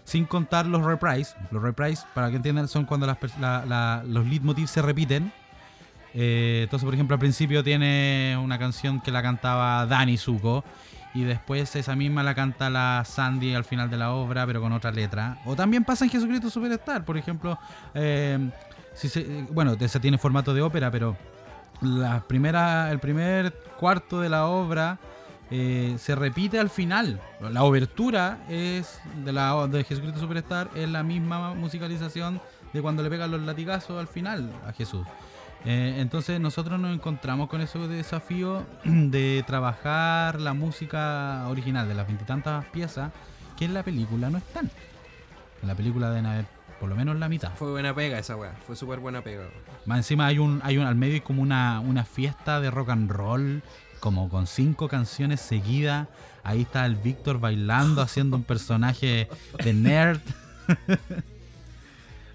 [0.05, 1.35] sin contar los reprise.
[1.51, 5.33] Los reprise, para que entiendan, son cuando las la- la- los leitmotivs se repiten.
[6.15, 10.65] Eh, entonces, por ejemplo, al principio tiene una canción que la cantaba Dani Zuko.
[11.13, 14.73] Y después esa misma la canta la Sandy al final de la obra, pero con
[14.73, 15.39] otra letra.
[15.45, 17.59] O también pasa en Jesucristo Superstar, por ejemplo.
[17.95, 18.39] eh,
[19.51, 21.17] bueno, esa tiene formato de ópera, pero
[21.81, 24.99] la primera, el primer cuarto de la obra
[25.51, 27.21] eh, se repite al final.
[27.41, 32.41] La obertura es de de Jesucristo Superstar es la misma musicalización
[32.73, 35.07] de cuando le pegan los latigazos al final a Jesús.
[35.65, 42.07] Eh, entonces nosotros nos encontramos con ese desafío de trabajar la música original de las
[42.07, 43.13] veintitantas piezas
[43.59, 44.71] que en la película no están.
[45.63, 46.47] En la película deben haber
[46.81, 47.53] por lo menos la mitad.
[47.57, 48.55] Fue buena pega esa weá.
[48.67, 49.45] Fue súper buena pega.
[49.85, 52.89] Más encima hay un, hay un, al medio hay como una, una fiesta de rock
[52.89, 53.63] and roll,
[54.01, 56.09] como con cinco canciones seguidas.
[56.43, 59.29] Ahí está el Víctor bailando, haciendo un personaje
[59.63, 60.21] de nerd.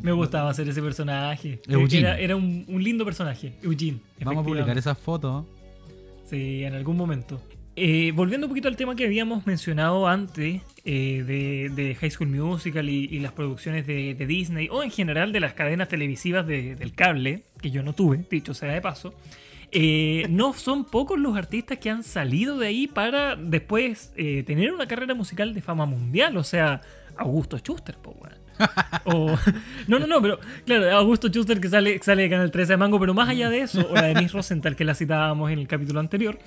[0.02, 1.62] Me gustaba hacer ese personaje.
[1.68, 2.00] Eugene.
[2.02, 4.00] Era, era un, un lindo personaje, Eugene.
[4.22, 5.46] Vamos a publicar esas fotos.
[6.30, 7.41] Sí, en algún momento.
[7.78, 12.30] Eh, volviendo un poquito al tema que habíamos mencionado antes eh, de, de High School
[12.30, 16.48] Musical y, y las producciones de, de Disney, o en general de las cadenas televisivas
[16.48, 19.14] de- del cable, que yo no tuve, dicho sea de paso,
[19.74, 24.72] eh, no son pocos los artistas que han salido de ahí para después eh, tener
[24.72, 26.38] una carrera musical de fama mundial.
[26.38, 26.82] O sea,
[27.18, 28.45] Augusto Schuster, po, weón.
[29.06, 29.36] O-
[29.88, 32.99] no, no, no, pero claro, Augusto Schuster que sale, sale de Canal 13 de Mango,
[32.99, 35.99] pero más allá de eso, o la Denise Rosenthal que la citábamos en el capítulo
[35.99, 36.39] anterior.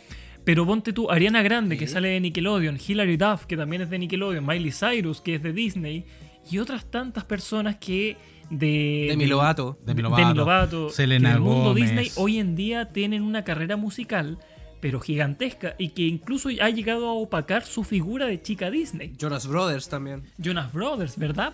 [0.45, 3.99] Pero ponte tú, Ariana Grande, que sale de Nickelodeon, Hilary Duff, que también es de
[3.99, 6.05] Nickelodeon, Miley Cyrus, que es de Disney,
[6.51, 8.17] y otras tantas personas que
[8.51, 9.07] de.
[9.11, 9.77] Demi de- Lovato.
[9.85, 11.85] Demi Demi Lovato, Lovato, Selena que del mundo Gómez.
[11.91, 14.39] Disney hoy en día tienen una carrera musical,
[14.81, 19.13] pero gigantesca, y que incluso ha llegado a opacar su figura de chica Disney.
[19.19, 20.23] Jonas Brothers también.
[20.39, 21.53] Jonas Brothers, ¿verdad?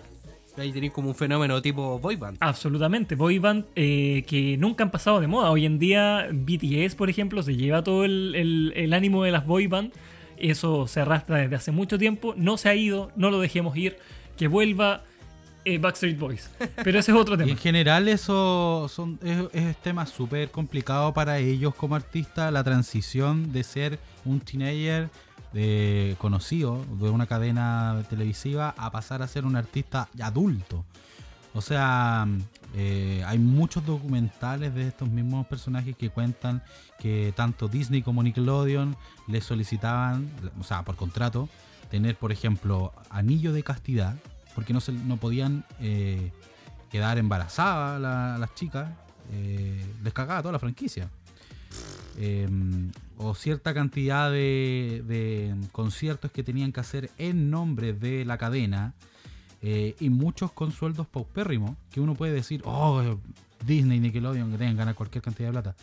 [0.57, 2.37] Ahí tenéis como un fenómeno tipo boy band.
[2.39, 5.51] Absolutamente, boy band eh, que nunca han pasado de moda.
[5.51, 9.45] Hoy en día BTS, por ejemplo, se lleva todo el, el- el ánimo de las
[9.45, 9.91] boy band.
[10.37, 12.33] Eso se arrastra desde hace mucho tiempo.
[12.37, 13.97] No se ha ido, no lo dejemos ir.
[14.37, 15.03] Que vuelva
[15.65, 16.49] eh, Backstreet Boys.
[16.83, 17.51] Pero ese es otro Y tema.
[17.51, 23.51] en general eso son, es, es tema súper complicado para ellos como artistas, la transición
[23.51, 25.09] de ser un teenager
[26.19, 30.83] conocido de una cadena televisiva a pasar a ser un artista adulto.
[31.53, 32.27] O sea,
[32.73, 36.61] eh, hay muchos documentales de estos mismos personajes que cuentan
[36.99, 38.97] que tanto Disney como Nickelodeon
[39.27, 40.29] les solicitaban,
[40.59, 41.47] o sea, por contrato,
[41.89, 44.15] tener, por ejemplo, anillo de castidad,
[44.55, 46.33] porque no, se, no podían eh,
[46.91, 48.89] quedar embarazadas la- las chicas,
[49.31, 51.09] eh, les cagaba toda la franquicia.
[52.17, 52.47] Eh,
[53.17, 58.93] o cierta cantidad de, conciertos que tenían que hacer en nombre de la cadena
[59.61, 63.17] eh, y muchos con sueldos paupérrimos que uno puede decir, oh,
[63.65, 65.75] Disney, Nickelodeon, que tengan ganar cualquier cantidad de plata.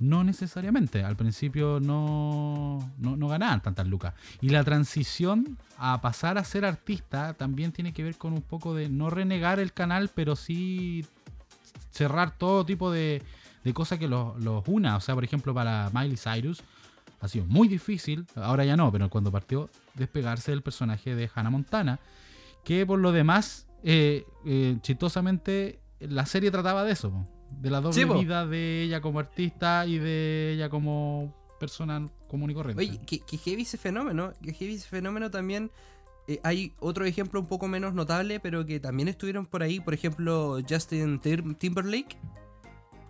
[0.00, 4.14] No necesariamente, al principio no, no, no ganaban tantas lucas.
[4.40, 8.74] Y la transición a pasar a ser artista también tiene que ver con un poco
[8.74, 11.04] de no renegar el canal, pero sí
[11.90, 13.22] cerrar todo tipo de,
[13.64, 14.96] de cosas que los, los una.
[14.96, 16.62] O sea, por ejemplo, para Miley Cyrus
[17.20, 21.50] ha sido muy difícil, ahora ya no, pero cuando partió, despegarse del personaje de Hannah
[21.50, 21.98] Montana,
[22.64, 27.94] que por lo demás, eh, eh, chistosamente, la serie trataba de eso, de la doble
[27.94, 32.80] Sí, vida de ella como artista y de ella como persona común y corriente.
[32.84, 35.72] Oye, que, que heavy ese fenómeno, que heavy ese fenómeno también.
[36.28, 39.94] eh, hay otro ejemplo un poco menos notable, pero que también estuvieron por ahí, por
[39.94, 42.16] ejemplo, Justin Tim- Timberlake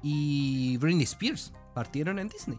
[0.03, 2.59] y Britney Spears partieron en Disney.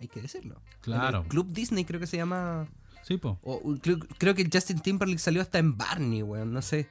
[0.00, 0.60] Hay que decirlo.
[0.80, 1.18] Claro.
[1.18, 2.66] En el Club Disney creo que se llama.
[3.02, 3.38] Sí, po.
[3.42, 6.88] o- creo, creo que Justin Timberlake salió hasta en Barney, weón, no sé.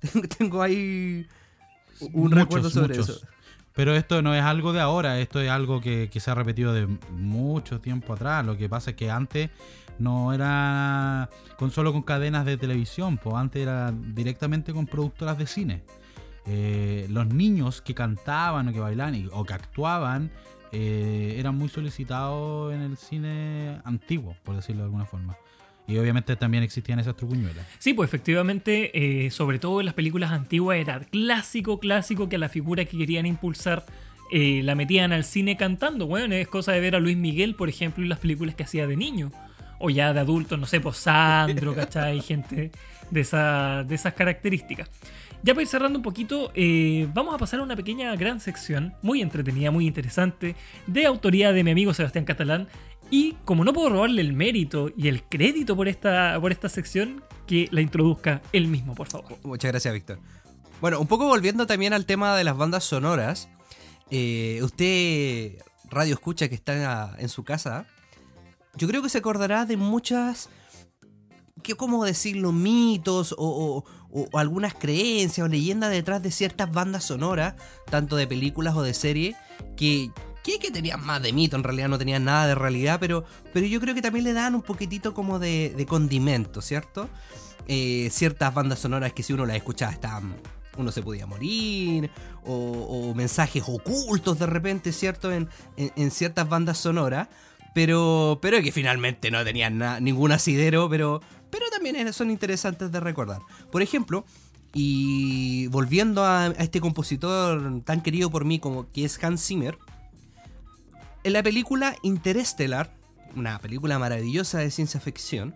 [0.12, 1.26] Tengo, tengo ahí
[2.00, 3.08] un Muchos, recuerdo sobre muchos.
[3.18, 3.26] eso.
[3.74, 6.72] Pero esto no es algo de ahora, esto es algo que, que se ha repetido
[6.72, 8.44] de mucho tiempo atrás.
[8.44, 9.50] Lo que pasa es que antes
[10.00, 15.46] no era con solo con cadenas de televisión, pues antes era directamente con productoras de
[15.46, 15.82] cine.
[16.50, 20.30] Eh, los niños que cantaban o que bailaban o que actuaban
[20.72, 25.36] eh, eran muy solicitados en el cine antiguo, por decirlo de alguna forma.
[25.86, 27.66] Y obviamente también existían esas trucuñuelas.
[27.78, 32.38] Sí, pues efectivamente, eh, sobre todo en las películas antiguas era clásico, clásico que a
[32.38, 33.84] la figura que querían impulsar
[34.30, 36.06] la metían al cine cantando.
[36.06, 38.86] Bueno, es cosa de ver a Luis Miguel, por ejemplo, en las películas que hacía
[38.86, 39.32] de niño.
[39.78, 42.20] O ya de adulto, no sé, pues Sandro, ¿cachai?
[42.22, 42.70] Gente
[43.10, 44.90] de, esa, de esas características.
[45.42, 48.94] Ya para ir cerrando un poquito, eh, vamos a pasar a una pequeña gran sección,
[49.02, 52.68] muy entretenida, muy interesante, de autoría de mi amigo Sebastián Catalán.
[53.10, 57.22] Y como no puedo robarle el mérito y el crédito por esta, por esta sección,
[57.46, 59.38] que la introduzca él mismo, por favor.
[59.44, 60.18] Muchas gracias, Víctor.
[60.80, 63.48] Bueno, un poco volviendo también al tema de las bandas sonoras.
[64.10, 67.86] eh, usted, radio escucha que está en su casa,
[68.76, 70.50] yo creo que se acordará de muchas,
[71.68, 73.84] que cómo decirlo, mitos o,
[74.32, 77.54] algunas creencias o leyendas detrás de ciertas bandas sonoras,
[77.90, 79.36] tanto de películas o de series,
[79.76, 80.10] que,
[80.42, 83.66] que, que tenían más de mito, en realidad no tenían nada de realidad, pero, pero
[83.66, 87.08] yo creo que también le dan un poquitito como de, condimento, ¿cierto?
[87.66, 90.36] eh, ciertas bandas sonoras que si uno las escuchaba estaban
[90.78, 92.08] uno se podía morir
[92.46, 97.28] o, mensajes ocultos de repente cierto en, en- ciertas bandas sonoras
[97.74, 103.40] pero pero que finalmente no tenían ningún asidero pero pero también son interesantes de recordar
[103.70, 104.24] por ejemplo
[104.74, 109.78] y volviendo a, este compositor tan querido por mí como que es Hans Zimmer
[111.24, 112.94] en la película Interstellar
[113.34, 115.54] una película maravillosa de ciencia ficción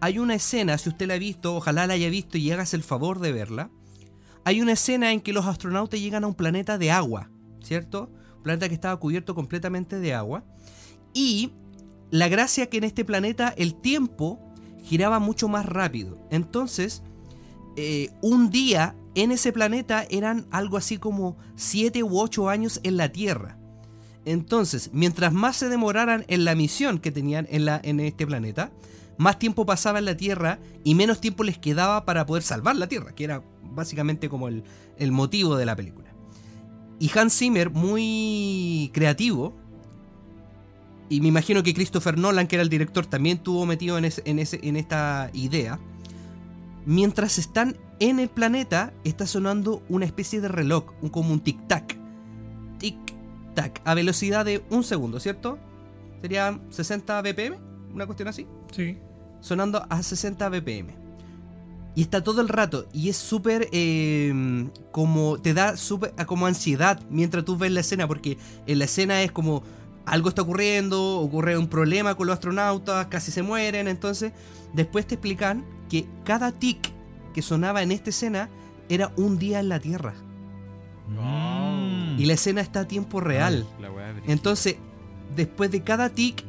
[0.00, 2.82] hay una escena, si usted la ha visto, ojalá la haya visto y hágase el
[2.82, 3.70] favor de verla.
[4.44, 7.30] Hay una escena en que los astronautas llegan a un planeta de agua,
[7.62, 8.10] ¿cierto?
[8.36, 10.44] Un planeta que estaba cubierto completamente de agua.
[11.14, 11.52] Y
[12.10, 14.38] la gracia que en este planeta el tiempo
[14.86, 16.16] giraba mucho más rápido.
[16.30, 17.02] Entonces,
[17.76, 22.96] eh, un día en ese planeta eran algo así como 7 u 8 años en
[22.96, 23.58] la Tierra.
[24.24, 28.72] Entonces, mientras más se demoraran en la misión que tenían en, la, en este planeta,
[29.18, 32.86] más tiempo pasaba en la Tierra y menos tiempo les quedaba para poder salvar la
[32.86, 34.62] Tierra, que era básicamente como el,
[34.98, 36.14] el motivo de la película.
[36.98, 39.56] Y Hans Zimmer, muy creativo,
[41.08, 44.22] y me imagino que Christopher Nolan, que era el director, también estuvo metido en, ese-
[44.24, 45.78] en, ese, en esta idea.
[46.84, 51.96] Mientras están en el planeta, está sonando una especie de reloj, un, como un tic-tac.
[52.78, 55.58] Tic-tac, a velocidad de un segundo, ¿cierto?
[56.20, 57.56] Serían 60 BPM,
[57.92, 58.98] una cuestión así Sí.
[59.40, 60.88] sonando a 60 BPM.
[61.94, 62.86] Y está todo el rato.
[62.92, 63.68] Y es súper.
[63.72, 65.38] eh, como.
[65.38, 66.12] Te da súper.
[66.26, 68.06] como ansiedad mientras tú ves la escena.
[68.06, 68.36] Porque
[68.66, 69.62] en la escena es como.
[70.06, 71.18] Algo está ocurriendo.
[71.20, 73.06] Ocurre un problema con los astronautas.
[73.06, 73.88] Casi se mueren.
[73.88, 74.32] Entonces.
[74.72, 76.92] Después te explican que cada tic
[77.34, 78.48] que sonaba en esta escena.
[78.88, 80.14] Era un día en la Tierra.
[81.08, 82.20] Mm.
[82.20, 83.66] Y la escena está a tiempo real.
[83.78, 84.32] Brígida.
[84.32, 84.76] Entonces,
[85.34, 86.44] después de cada tic,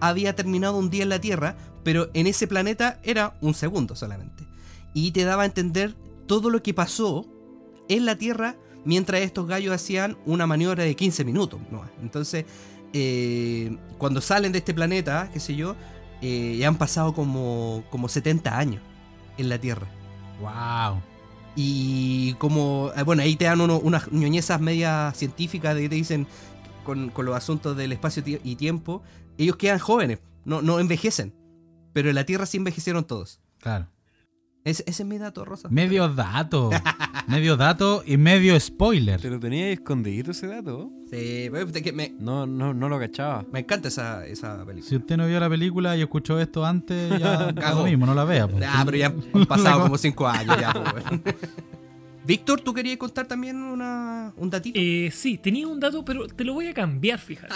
[0.00, 4.44] había terminado un día en la Tierra, pero en ese planeta era un segundo solamente.
[4.94, 5.94] Y te daba a entender
[6.26, 7.26] todo lo que pasó
[7.88, 11.60] en la Tierra mientras estos gallos hacían una maniobra de 15 minutos.
[11.70, 11.82] ¿no?
[12.02, 12.44] Entonces,
[12.92, 15.76] eh, cuando salen de este planeta, qué sé yo,
[16.22, 18.82] eh, ya han pasado como, como 70 años
[19.38, 19.86] en la Tierra.
[20.40, 21.00] Wow.
[21.56, 25.94] Y como, eh, bueno, ahí te dan uno- unas ñoñezas medias científicas de que te
[25.96, 26.26] dicen
[26.84, 29.02] con, con los asuntos del espacio y tiempo,
[29.38, 31.34] ellos quedan jóvenes, no, no envejecen.
[31.92, 33.40] Pero en la Tierra sí envejecieron todos.
[33.58, 33.88] Claro.
[34.62, 35.68] Ese, ese es mi dato, Rosa.
[35.70, 36.70] Medio dato.
[37.26, 39.20] medio dato y medio spoiler.
[39.20, 40.90] ¿Te lo tenía ahí escondidito ese dato?
[41.10, 43.44] Sí, pues, de que me, No, no, no lo cachaba.
[43.52, 44.88] me encanta esa, esa película.
[44.88, 48.24] Si usted no vio la película y escuchó esto antes, ya lo mismo, no la
[48.24, 48.46] vea.
[48.46, 48.62] pues.
[48.68, 50.72] Ah, pero ya han pasado como 5 años ya.
[50.72, 51.04] pues.
[52.26, 54.78] Víctor, ¿tú querías contar también una, un datito?
[54.80, 57.54] Eh, sí, tenía un dato, pero te lo voy a cambiar, fíjate.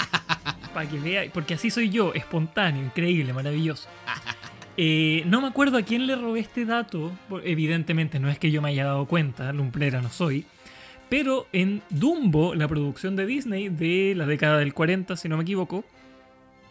[0.73, 3.89] para que veáis, porque así soy yo, espontáneo, increíble, maravilloso.
[4.77, 7.13] Eh, no me acuerdo a quién le robé este dato,
[7.45, 10.47] evidentemente no es que yo me haya dado cuenta, lumplera no soy.
[11.09, 15.43] Pero en Dumbo, la producción de Disney de la década del 40, si no me
[15.43, 15.85] equivoco,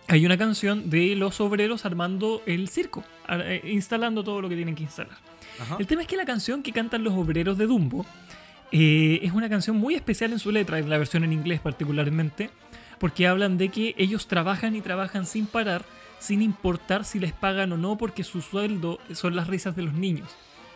[0.07, 4.75] hay una canción de los obreros armando el circo, eh, instalando todo lo que tienen
[4.75, 5.15] que instalar.
[5.59, 5.77] Ajá.
[5.79, 8.05] El tema es que la canción que cantan los obreros de Dumbo
[8.75, 12.49] eh, es una canción muy especial en su letra, en la versión en inglés particularmente,
[12.97, 15.85] porque hablan de que ellos trabajan y trabajan sin parar,
[16.23, 19.93] sin importar si les pagan o no, porque su sueldo son las risas de los
[19.93, 20.29] niños.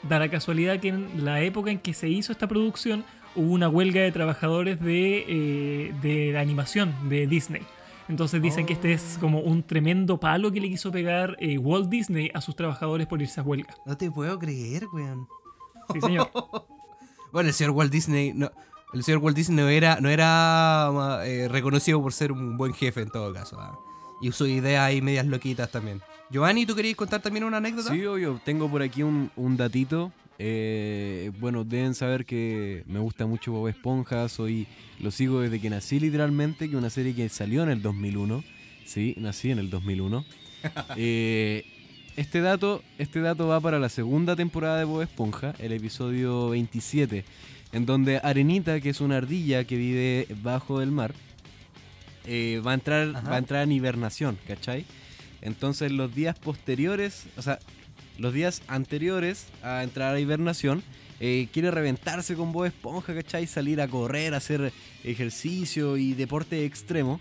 [0.04, 3.70] Da la casualidad que en la época en que se hizo esta producción hubo una
[3.70, 7.62] huelga de trabajadores de, eh, de la animación de Disney.
[8.10, 11.88] Entonces dicen que este es como un tremendo palo que le quiso pegar eh, Walt
[11.88, 13.74] Disney a sus trabajadores por irse a huelga.
[13.86, 15.28] No te puedo creer, weón.
[15.94, 16.30] Sí, señor.
[17.30, 18.50] Bueno, el señor Walt Disney no,
[18.94, 23.02] el señor Walt Disney no era, no era eh, reconocido por ser un buen jefe
[23.02, 23.60] en todo caso.
[23.60, 23.78] ¿ah?
[24.22, 26.02] Y sus ideas ahí medias loquitas también.
[26.30, 27.92] Giovanni, ¿tú querías contar también una anécdota?
[27.92, 28.42] Sí, obvio.
[28.44, 30.12] Tengo por aquí un, un datito.
[30.40, 34.28] Eh, bueno, deben saber que me gusta mucho Bob Esponja.
[34.30, 34.68] Soy,
[35.00, 38.44] lo sigo desde que nací literalmente, que es una serie que salió en el 2001.
[38.86, 40.26] Sí, nací en el 2001.
[40.98, 41.64] Eh,
[42.18, 47.24] este dato, este dato va para la segunda temporada de Bob Esponja, el episodio 27,
[47.74, 51.14] en donde Arenita, que es una ardilla que vive bajo del mar,
[52.28, 53.30] eh, va, a entrar, Ajá.
[53.30, 54.86] va a entrar en hibernación, ¿cachai?
[55.42, 57.60] Entonces los días posteriores, o sea,
[58.18, 60.84] los días anteriores a entrar a hibernación,
[61.20, 63.48] eh, quiere reventarse con Bob Esponja, ¿cachai?
[63.48, 64.72] Salir a correr, hacer
[65.04, 67.20] ejercicio y deporte extremo.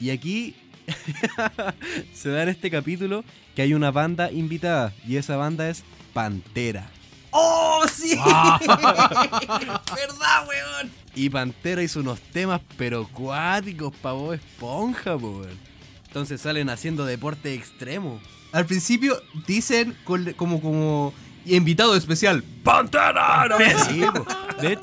[0.00, 0.54] Y aquí
[2.14, 3.24] se da en este capítulo
[3.54, 5.84] que hay una banda invitada y esa banda es
[6.14, 6.88] Pantera.
[7.30, 8.16] ¡Oh, sí!
[8.66, 10.90] ¿Verdad, weón?
[11.14, 15.58] Y Pantera hizo unos temas pero cuáticos pa' Bob Esponja, weón.
[16.06, 18.20] Entonces salen haciendo deporte extremo.
[18.52, 21.12] Al principio dicen como, como
[21.44, 23.46] invitado especial, ¡Pantera!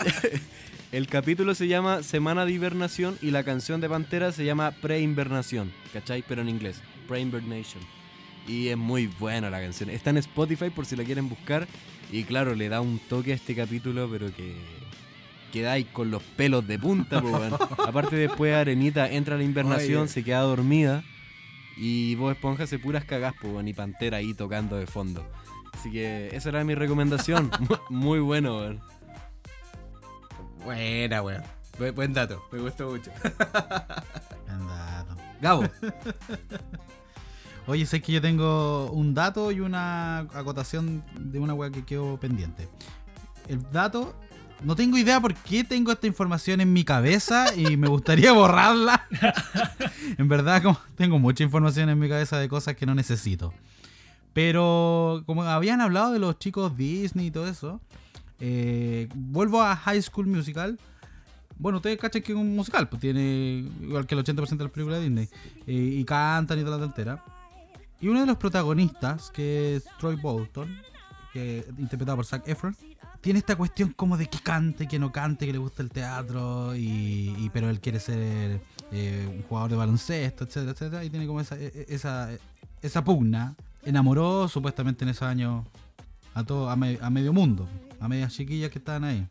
[0.91, 5.73] el capítulo se llama Semana de Hibernación y la canción de Pantera se llama Pre-Invernación,
[5.93, 6.23] ¿cachai?
[6.27, 7.81] Pero en inglés, Pre-Invernation.
[8.47, 9.89] Y es muy buena la canción.
[9.89, 11.67] Está en Spotify por si la quieren buscar.
[12.11, 14.55] Y claro, le da un toque a este capítulo, pero que
[15.51, 17.53] quedáis con los pelos de punta, po, weón.
[17.87, 20.07] Aparte después Arenita entra a la invernación, Oye.
[20.11, 21.03] se queda dormida.
[21.77, 25.25] Y Bob Esponja se puras cagás, weón, y Pantera ahí tocando de fondo.
[25.73, 27.51] Así que esa era mi recomendación.
[27.59, 28.79] Mu- Muy bueno, weón.
[30.63, 31.43] Buena, weón.
[31.77, 33.11] Bu- buen dato, me gustó mucho.
[33.21, 35.15] Buen dato.
[35.41, 35.63] Gabo,
[37.67, 42.17] Oye, sé que yo tengo un dato y una acotación de una weá que quedó
[42.19, 42.67] pendiente.
[43.47, 44.15] El dato
[44.63, 49.05] No tengo idea por qué tengo esta información en mi cabeza y me gustaría borrarla.
[50.17, 53.53] en verdad, como tengo mucha información en mi cabeza de cosas que no necesito.
[54.33, 57.81] Pero como habían hablado de los chicos Disney y todo eso,
[58.39, 60.79] eh, vuelvo a High School Musical.
[61.57, 64.71] Bueno, ustedes cachan que es un musical, pues tiene igual que el 80% de las
[64.73, 65.29] películas de Disney.
[65.67, 67.23] eh, y cantan y toda la tontera.
[68.05, 70.77] Y uno de los protagonistas, que es Troy Bolton,
[71.33, 72.75] que interpretado por Zac Efron,
[73.19, 76.75] tiene esta cuestión como de que cante, que no cante, que le gusta el teatro,
[76.75, 81.25] y, y- pero él quiere ser eh, un jugador de baloncesto, etcétera, etcétera, y tiene
[81.25, 82.29] como esa, e- e- esa,
[82.83, 83.55] esa pugna.
[83.83, 85.65] Enamoró supuestamente en esos años
[86.35, 87.67] a todo, a, me- a medio mundo,
[87.99, 89.27] a medias chiquillas que estaban ahí.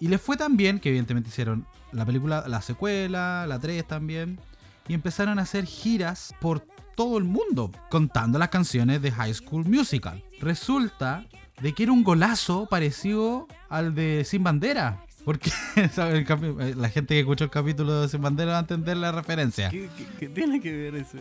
[0.00, 4.38] Y les fue tan bien que evidentemente hicieron la película, la secuela, la 3 también,
[4.86, 6.62] y empezaron a hacer giras por
[6.98, 10.20] todo el mundo, contando las canciones de High School Musical.
[10.40, 11.24] Resulta
[11.62, 15.04] de que era un golazo parecido al de Sin Bandera.
[15.24, 15.50] Porque
[15.94, 16.18] ¿sabe?
[16.18, 18.96] El capi- eh, la gente que escuchó el capítulo de Sin Bandera va a entender
[18.96, 19.68] la referencia.
[19.70, 21.18] ¿Qué, qué- qué tiene que ver eso?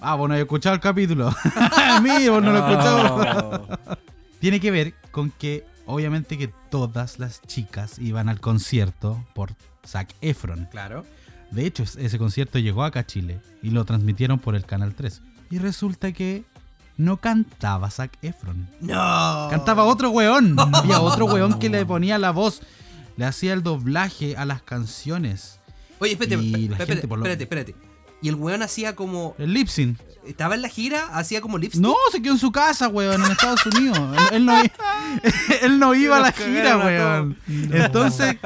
[0.00, 1.34] Ah, bueno, he escuchado el capítulo.
[2.02, 3.66] Mío, no lo he escuchado.
[4.40, 9.54] Tiene que ver con que, obviamente, que todas las chicas iban al concierto por
[9.86, 10.68] Zac Efron.
[10.70, 11.04] Claro.
[11.50, 14.94] De hecho, es- ese concierto llegó acá a Chile y lo transmitieron por el Canal
[14.94, 15.22] 3.
[15.50, 16.44] Y resulta que
[16.96, 18.68] no cantaba Zac Efron.
[18.80, 19.48] No.
[19.50, 20.56] Cantaba otro weón.
[20.74, 22.60] Había otro weón que le ponía la voz.
[23.16, 25.58] Le hacía el doblaje a las canciones.
[26.00, 27.87] Oye, espérate, Y la espérate, gente por lo- espérate, espérate.
[28.20, 29.34] Y el weón hacía como.
[29.38, 29.98] El lip sync.
[30.26, 31.80] Estaba en la gira, hacía como lipstick.
[31.80, 33.98] No, se quedó en su casa, weón, en Estados Unidos.
[34.30, 34.60] Él, él no,
[35.62, 37.38] él no iba a la gira, weón.
[37.48, 38.36] Entonces,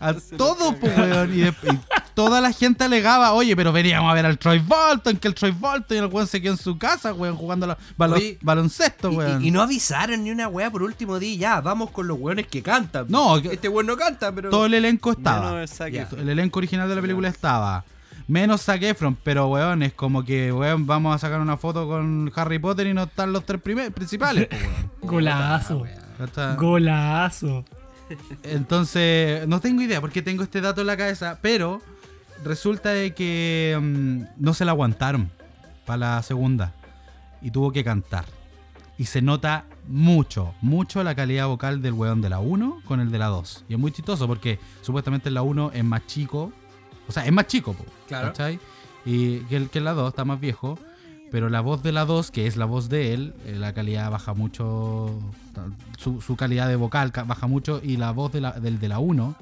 [0.00, 1.34] a todo, pues, weón.
[1.34, 1.78] Y, de- y
[2.14, 5.50] toda la gente alegaba, oye, pero veníamos a ver al Troy Bolton, que el Troy
[5.50, 9.10] Bolton y el weón se quedó en su casa, weón, jugando la- balo- Oye, baloncesto,
[9.10, 9.44] weón.
[9.44, 11.36] Y, y no avisaron ni una weá por último día.
[11.38, 13.06] Ya, vamos con los weones que cantan.
[13.10, 14.48] No, este weón no canta, pero.
[14.48, 15.50] Todo el elenco estaba.
[15.50, 15.60] no.
[15.60, 16.20] Efron.
[16.20, 17.84] El elenco original de la película estaba.
[18.26, 22.32] Menos Zac Efron, pero weón, es como que, weón, vamos a sacar una foto con
[22.34, 24.90] Harry Potter y no están los tres principales, pues, weón.
[25.02, 25.84] Golazo.
[26.56, 27.64] Golazo.
[28.42, 31.80] Entonces, no tengo idea porque tengo este dato en la cabeza, pero
[32.44, 35.30] resulta de que mm, no se la aguantaron
[35.86, 36.72] para la segunda
[37.42, 38.24] y tuvo que cantar.
[38.96, 43.10] Y se nota mucho, mucho la calidad vocal del weón de la 1 con el
[43.10, 43.64] de la 2.
[43.68, 46.52] Y es muy chistoso porque supuestamente en la 1 es más chico,
[47.08, 48.28] o sea, es más chico, po, Claro.
[48.28, 48.58] ¿cachai?
[49.04, 50.78] Y que el que la 2 está más viejo.
[51.30, 54.08] Pero la voz de la 2, que es la voz de él, eh, la calidad
[54.10, 55.18] baja mucho.
[55.98, 57.80] Su, su calidad de vocal ca- baja mucho.
[57.82, 59.34] Y la voz de la, del de la 1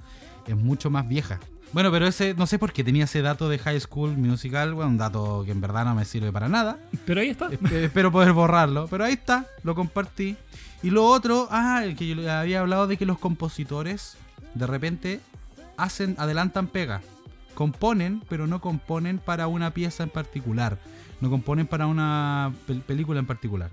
[0.46, 1.38] es mucho más vieja.
[1.74, 4.72] Bueno, pero ese, no sé por qué tenía ese dato de High School Musical.
[4.74, 6.78] Bueno, un dato que en verdad no me sirve para nada.
[7.04, 7.50] Pero ahí está.
[7.50, 8.86] Esp- Espero poder borrarlo.
[8.88, 10.36] Pero ahí está, lo compartí.
[10.82, 14.16] Y lo otro, ah, el que yo había hablado de que los compositores
[14.54, 15.20] de repente
[15.76, 17.02] hacen, adelantan pega.
[17.62, 20.78] Componen, pero no componen para una pieza en particular.
[21.20, 23.70] No componen para una pel- película en particular.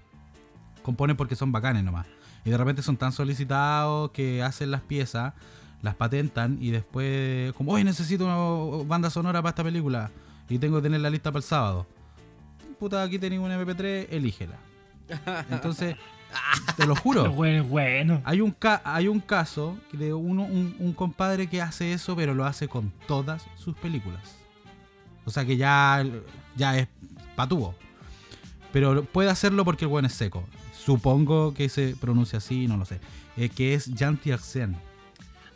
[0.83, 2.05] Componen porque son bacanes nomás.
[2.45, 5.33] Y de repente son tan solicitados que hacen las piezas,
[5.81, 10.11] las patentan y después, como, hoy necesito una banda sonora para esta película
[10.47, 11.87] y tengo que tener la lista para el sábado.
[12.79, 14.57] Puta, aquí tenéis una MP3, elígela.
[15.49, 15.95] Entonces,
[16.77, 17.31] te lo juro.
[17.33, 18.21] Bueno, bueno.
[18.25, 22.33] Hay un, ca- hay un caso de uno, un, un compadre que hace eso, pero
[22.33, 24.21] lo hace con todas sus películas.
[25.25, 26.03] O sea que ya,
[26.55, 26.87] ya es
[27.35, 27.75] patúo.
[28.71, 30.43] Pero puede hacerlo porque el buen es seco.
[30.73, 32.99] Supongo que se pronuncia así, no lo sé.
[33.37, 34.75] Eh, que es Jean Tiersen.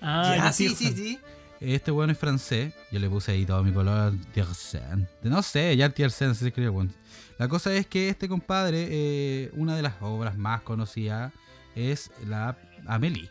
[0.01, 1.19] Ah, ya, ya sí, sí, sí, sí.
[1.59, 2.73] Este weón es francés.
[2.91, 4.13] Yo le puse ahí todo mi color.
[4.33, 5.07] Tiersen.
[5.21, 6.93] No sé, Jean Tiersen se escribe, weón.
[7.37, 11.33] La cosa es que este compadre, eh, una de las obras más conocidas
[11.75, 13.29] es la Amélie.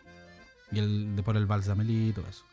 [0.71, 2.43] Y el, de por el vals de Amélie y todo eso.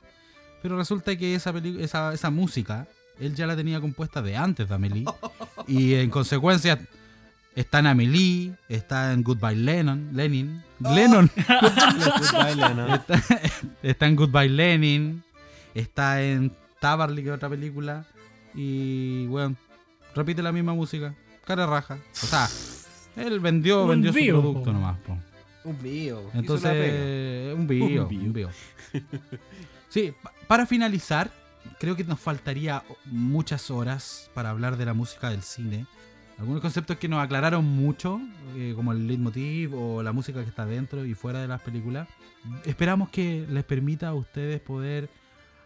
[0.63, 2.87] Pero resulta que esa, esa, esa música,
[3.19, 5.05] él ya la tenía compuesta de antes de Amélie.
[5.67, 6.79] y en consecuencia,
[7.55, 10.11] está en Amélie, está en Goodbye Lennon.
[10.13, 10.63] Lenin.
[10.81, 11.31] Lennon.
[12.33, 12.95] Baila, ¿no?
[12.95, 13.23] Está,
[13.83, 15.25] está en Goodbye Lenin.
[15.75, 18.05] Está en Tabarly, que es otra película.
[18.55, 19.57] Y, bueno,
[20.15, 21.15] repite la misma música.
[21.45, 21.99] Cara raja.
[22.23, 22.49] O sea,
[23.17, 24.73] él vendió, Un vendió su bio, producto po.
[24.73, 24.99] nomás.
[25.01, 25.19] po.
[25.65, 26.23] Un mío.
[26.35, 28.21] Entonces, un bio, Un bio.
[28.21, 28.51] un bio.
[29.89, 31.31] Sí, pa- para finalizar,
[31.79, 35.87] creo que nos faltaría muchas horas para hablar de la música del cine.
[36.39, 38.19] Algunos conceptos que nos aclararon mucho,
[38.57, 42.09] eh, como el leitmotiv o la música que está dentro y fuera de las películas.
[42.65, 45.11] Esperamos que les permita a ustedes poder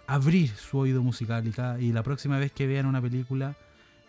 [0.07, 3.57] abrir su oído musical y, cada- y la próxima vez que vean una película,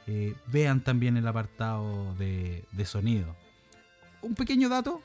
[0.08, 3.36] eh, vean también el apartado de, de sonido.
[4.22, 5.02] Un pequeño dato.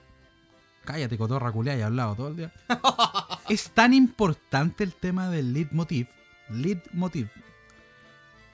[0.84, 2.52] Cállate, cotorra culiá, y hablado todo el día.
[3.48, 6.06] Es tan importante el tema del leitmotiv,
[6.50, 7.28] leitmotiv,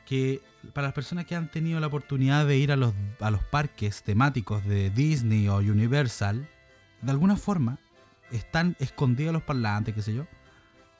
[0.06, 0.40] que
[0.72, 4.02] para las personas que han tenido la oportunidad de ir a los, a los parques
[4.02, 6.48] temáticos de Disney o Universal,
[7.02, 7.78] de alguna forma
[8.32, 10.26] están escondidos los parlantes, qué sé yo,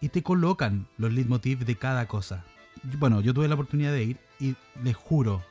[0.00, 2.44] y te colocan los leitmotiv de cada cosa.
[2.98, 5.42] Bueno, yo tuve la oportunidad de ir y les juro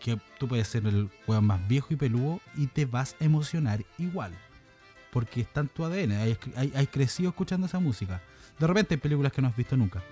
[0.00, 3.84] que tú puedes ser el weón más viejo y peludo y te vas a emocionar
[3.98, 4.32] igual.
[5.12, 6.36] Porque está en tu ADN, hay,
[6.74, 8.22] hay- crecido escuchando esa música.
[8.58, 10.02] De repente hay películas que no has visto nunca,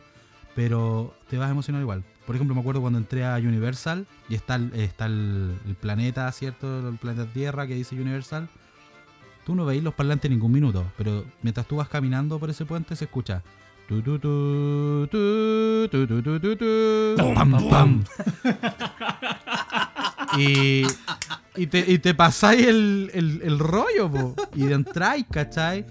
[0.55, 2.05] pero te vas a emocionar igual.
[2.27, 6.31] Por ejemplo, me acuerdo cuando entré a Universal y está el, está el, el planeta,
[6.33, 6.89] ¿cierto?
[6.89, 8.49] El planeta Tierra que dice Universal.
[9.47, 12.67] Tú no veis los parlantes en ningún minuto, pero mientras tú vas caminando por ese
[12.67, 13.43] puente se escucha.
[17.35, 18.05] ¡Pam, pam!
[20.39, 20.85] y,
[21.57, 24.37] y, te, y te pasáis el, el, el rollo, po.
[24.55, 25.85] Y entráis, ¿cachai?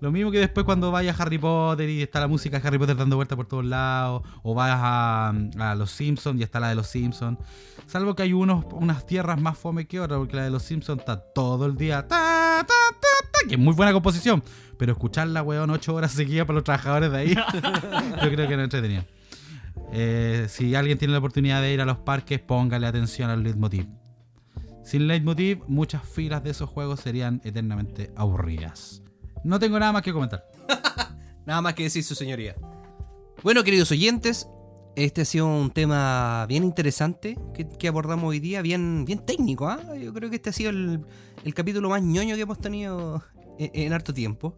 [0.00, 2.78] Lo mismo que después cuando vayas a Harry Potter y está la música de Harry
[2.78, 4.22] Potter dando vueltas por todos lados.
[4.42, 7.38] O vas a, a, Los Simpsons y está la de Los Simpsons.
[7.86, 11.00] Salvo que hay unos, unas tierras más fome que otras, porque la de Los Simpsons
[11.00, 12.06] está todo el día.
[12.06, 12.95] Ta, ta,
[13.48, 14.42] que es muy buena composición.
[14.78, 17.34] Pero escucharla, weón, ocho horas seguidas para los trabajadores de ahí,
[18.22, 19.04] yo creo que no es entretenido.
[19.92, 23.86] Eh, si alguien tiene la oportunidad de ir a los parques, póngale atención al leitmotiv.
[24.84, 29.02] Sin leitmotiv, muchas filas de esos juegos serían eternamente aburridas.
[29.44, 30.44] No tengo nada más que comentar.
[31.46, 32.56] Nada más que decir su señoría.
[33.44, 34.48] Bueno, queridos oyentes,
[34.96, 39.68] este ha sido un tema bien interesante que, que abordamos hoy día, bien, bien técnico.
[39.68, 39.78] ¿ah?
[39.96, 41.04] Yo creo que este ha sido el,
[41.44, 43.22] el capítulo más ñoño que hemos tenido
[43.58, 44.54] en, en harto tiempo,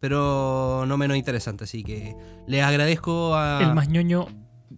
[0.00, 1.64] pero no menos interesante.
[1.64, 2.16] Así que
[2.46, 3.60] les agradezco a...
[3.62, 4.26] El más ñoño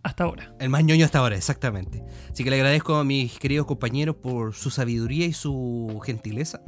[0.03, 0.55] hasta ahora.
[0.59, 2.03] El más ñoño hasta ahora, exactamente.
[2.31, 6.61] Así que le agradezco a mis queridos compañeros por su sabiduría y su gentileza.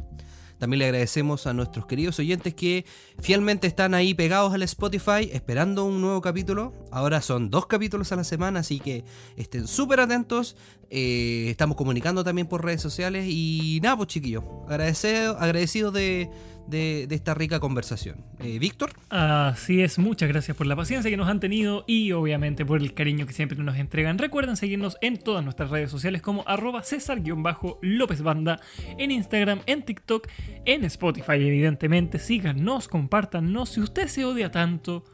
[0.59, 2.84] También le agradecemos a nuestros queridos oyentes que
[3.20, 6.74] fielmente están ahí pegados al Spotify esperando un nuevo capítulo.
[6.90, 9.04] Ahora son dos capítulos a la semana, así que
[9.36, 10.56] estén súper atentos.
[10.90, 13.26] Eh, estamos comunicando también por redes sociales.
[13.28, 16.30] Y nada, pues chiquillos, agradecido, agradecido de,
[16.68, 18.24] de- esta rica conversación.
[18.40, 22.64] Eh, Víctor, Así es, muchas gracias por la paciencia que nos han tenido y obviamente
[22.66, 24.18] por el cariño que siempre nos entregan.
[24.18, 28.60] Recuerden seguirnos en todas nuestras redes sociales como arroba César-López Banda,
[28.98, 30.28] en Instagram, en TikTok,
[30.64, 32.18] en Spotify evidentemente.
[32.18, 33.70] Síganos, compártanos.
[33.70, 35.04] Si usted se odia tanto,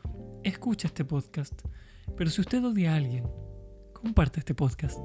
[0.42, 1.62] escucha este podcast.
[2.16, 3.24] Pero si usted odia a alguien,
[3.92, 4.98] comparte este podcast.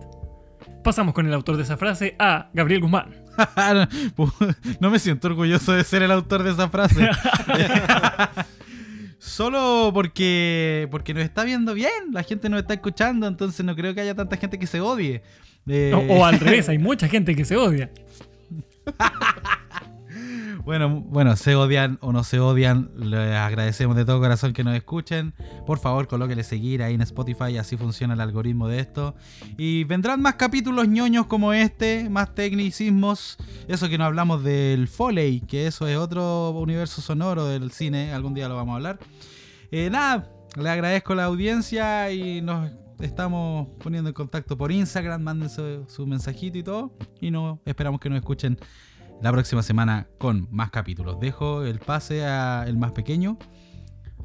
[0.83, 3.15] Pasamos con el autor de esa frase a Gabriel Guzmán.
[4.79, 7.09] no me siento orgulloso de ser el autor de esa frase.
[9.19, 13.93] Solo porque, porque nos está viendo bien, la gente nos está escuchando, entonces no creo
[13.93, 15.21] que haya tanta gente que se odie.
[15.67, 17.91] Eh, O, o al revés, hay mucha gente que se odia.
[20.65, 24.75] Bueno, bueno, se odian o no se odian, les agradecemos de todo corazón que nos
[24.75, 25.33] escuchen.
[25.65, 29.15] Por favor, colóquele seguir ahí en Spotify, así funciona el algoritmo de esto.
[29.57, 33.37] Y vendrán más capítulos ñoños como este, más tecnicismos.
[33.67, 38.33] Eso que no hablamos del Foley, que eso es otro universo sonoro del cine, algún
[38.33, 38.99] día lo vamos a hablar.
[39.71, 40.29] Eh, nada,
[40.61, 46.05] le agradezco la audiencia y nos estamos poniendo en contacto por Instagram, manden su, su
[46.05, 46.91] mensajito y todo.
[47.21, 48.59] Y no esperamos que nos escuchen
[49.21, 51.19] la próxima semana con más capítulos.
[51.19, 53.37] Dejo el pase a el más pequeño,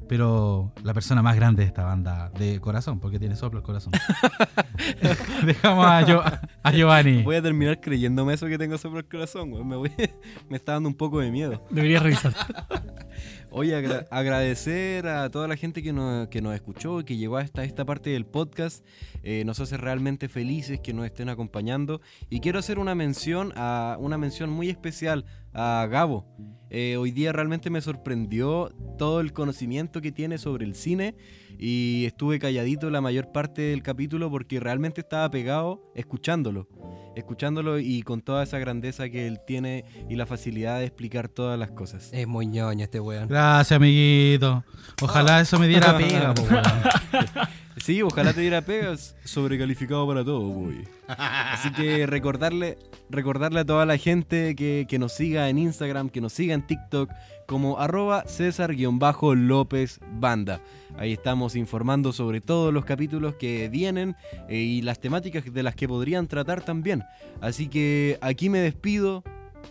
[0.09, 3.93] pero la persona más grande de esta banda de corazón, porque tiene soplo el corazón.
[5.47, 7.23] Dejamos a, Gio- a Giovanni.
[7.23, 9.69] Voy a terminar creyéndome eso que tengo sobre el corazón, weón.
[9.69, 9.93] Me, voy-
[10.49, 11.65] me está dando un poco de miedo.
[11.71, 12.35] Deberías revisar.
[13.51, 17.37] Oye, agra- agradecer a toda la gente que nos, que nos escuchó y que llegó
[17.37, 18.85] hasta esta parte del podcast.
[19.23, 22.01] Eh, nos hace realmente felices que nos estén acompañando.
[22.29, 25.25] Y quiero hacer una mención a una mención muy especial
[25.55, 26.27] a Gabo.
[26.71, 31.15] Eh, hoy día realmente me sorprendió todo el conocimiento que tiene sobre el cine
[31.57, 36.69] y estuve calladito la mayor parte del capítulo porque realmente estaba pegado escuchándolo.
[37.15, 41.57] Escuchándolo y con toda esa grandeza que él tiene y la facilidad de explicar todas
[41.57, 42.11] las cosas.
[42.13, 43.29] es muy ñoño este weón.
[43.29, 44.65] Gracias, amiguito.
[45.01, 46.65] Ojalá eso me diera pega, po, weón.
[47.85, 49.15] Sí, ojalá te diera pegas.
[49.25, 50.89] Sobrecalificado para todo, boy.
[51.07, 52.79] Así que recordarle,
[53.11, 56.67] recordarle a toda la gente que, que nos siga en Instagram, que nos siga en
[56.67, 57.11] TikTok
[57.47, 60.63] como arroba César-López Banda.
[60.97, 64.17] Ahí estamos informando sobre todos los capítulos que vienen
[64.49, 67.03] eh, y las temáticas de las que podrían tratar también.
[67.43, 69.23] Así que aquí me despido.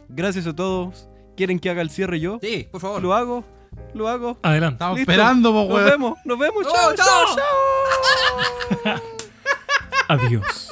[0.08, 1.10] Gracias a todos.
[1.36, 2.38] ¿Quieren que haga el cierre yo?
[2.44, 3.02] Sí, por favor.
[3.02, 3.44] Lo hago,
[3.94, 4.38] lo hago.
[4.42, 4.76] Adelante.
[4.76, 5.12] Estamos Listo.
[5.12, 5.86] esperando, po, Nos weón.
[5.90, 6.64] vemos, nos vemos.
[6.72, 7.36] Chao, chao,
[8.84, 8.96] chao.
[10.10, 10.70] Adiós.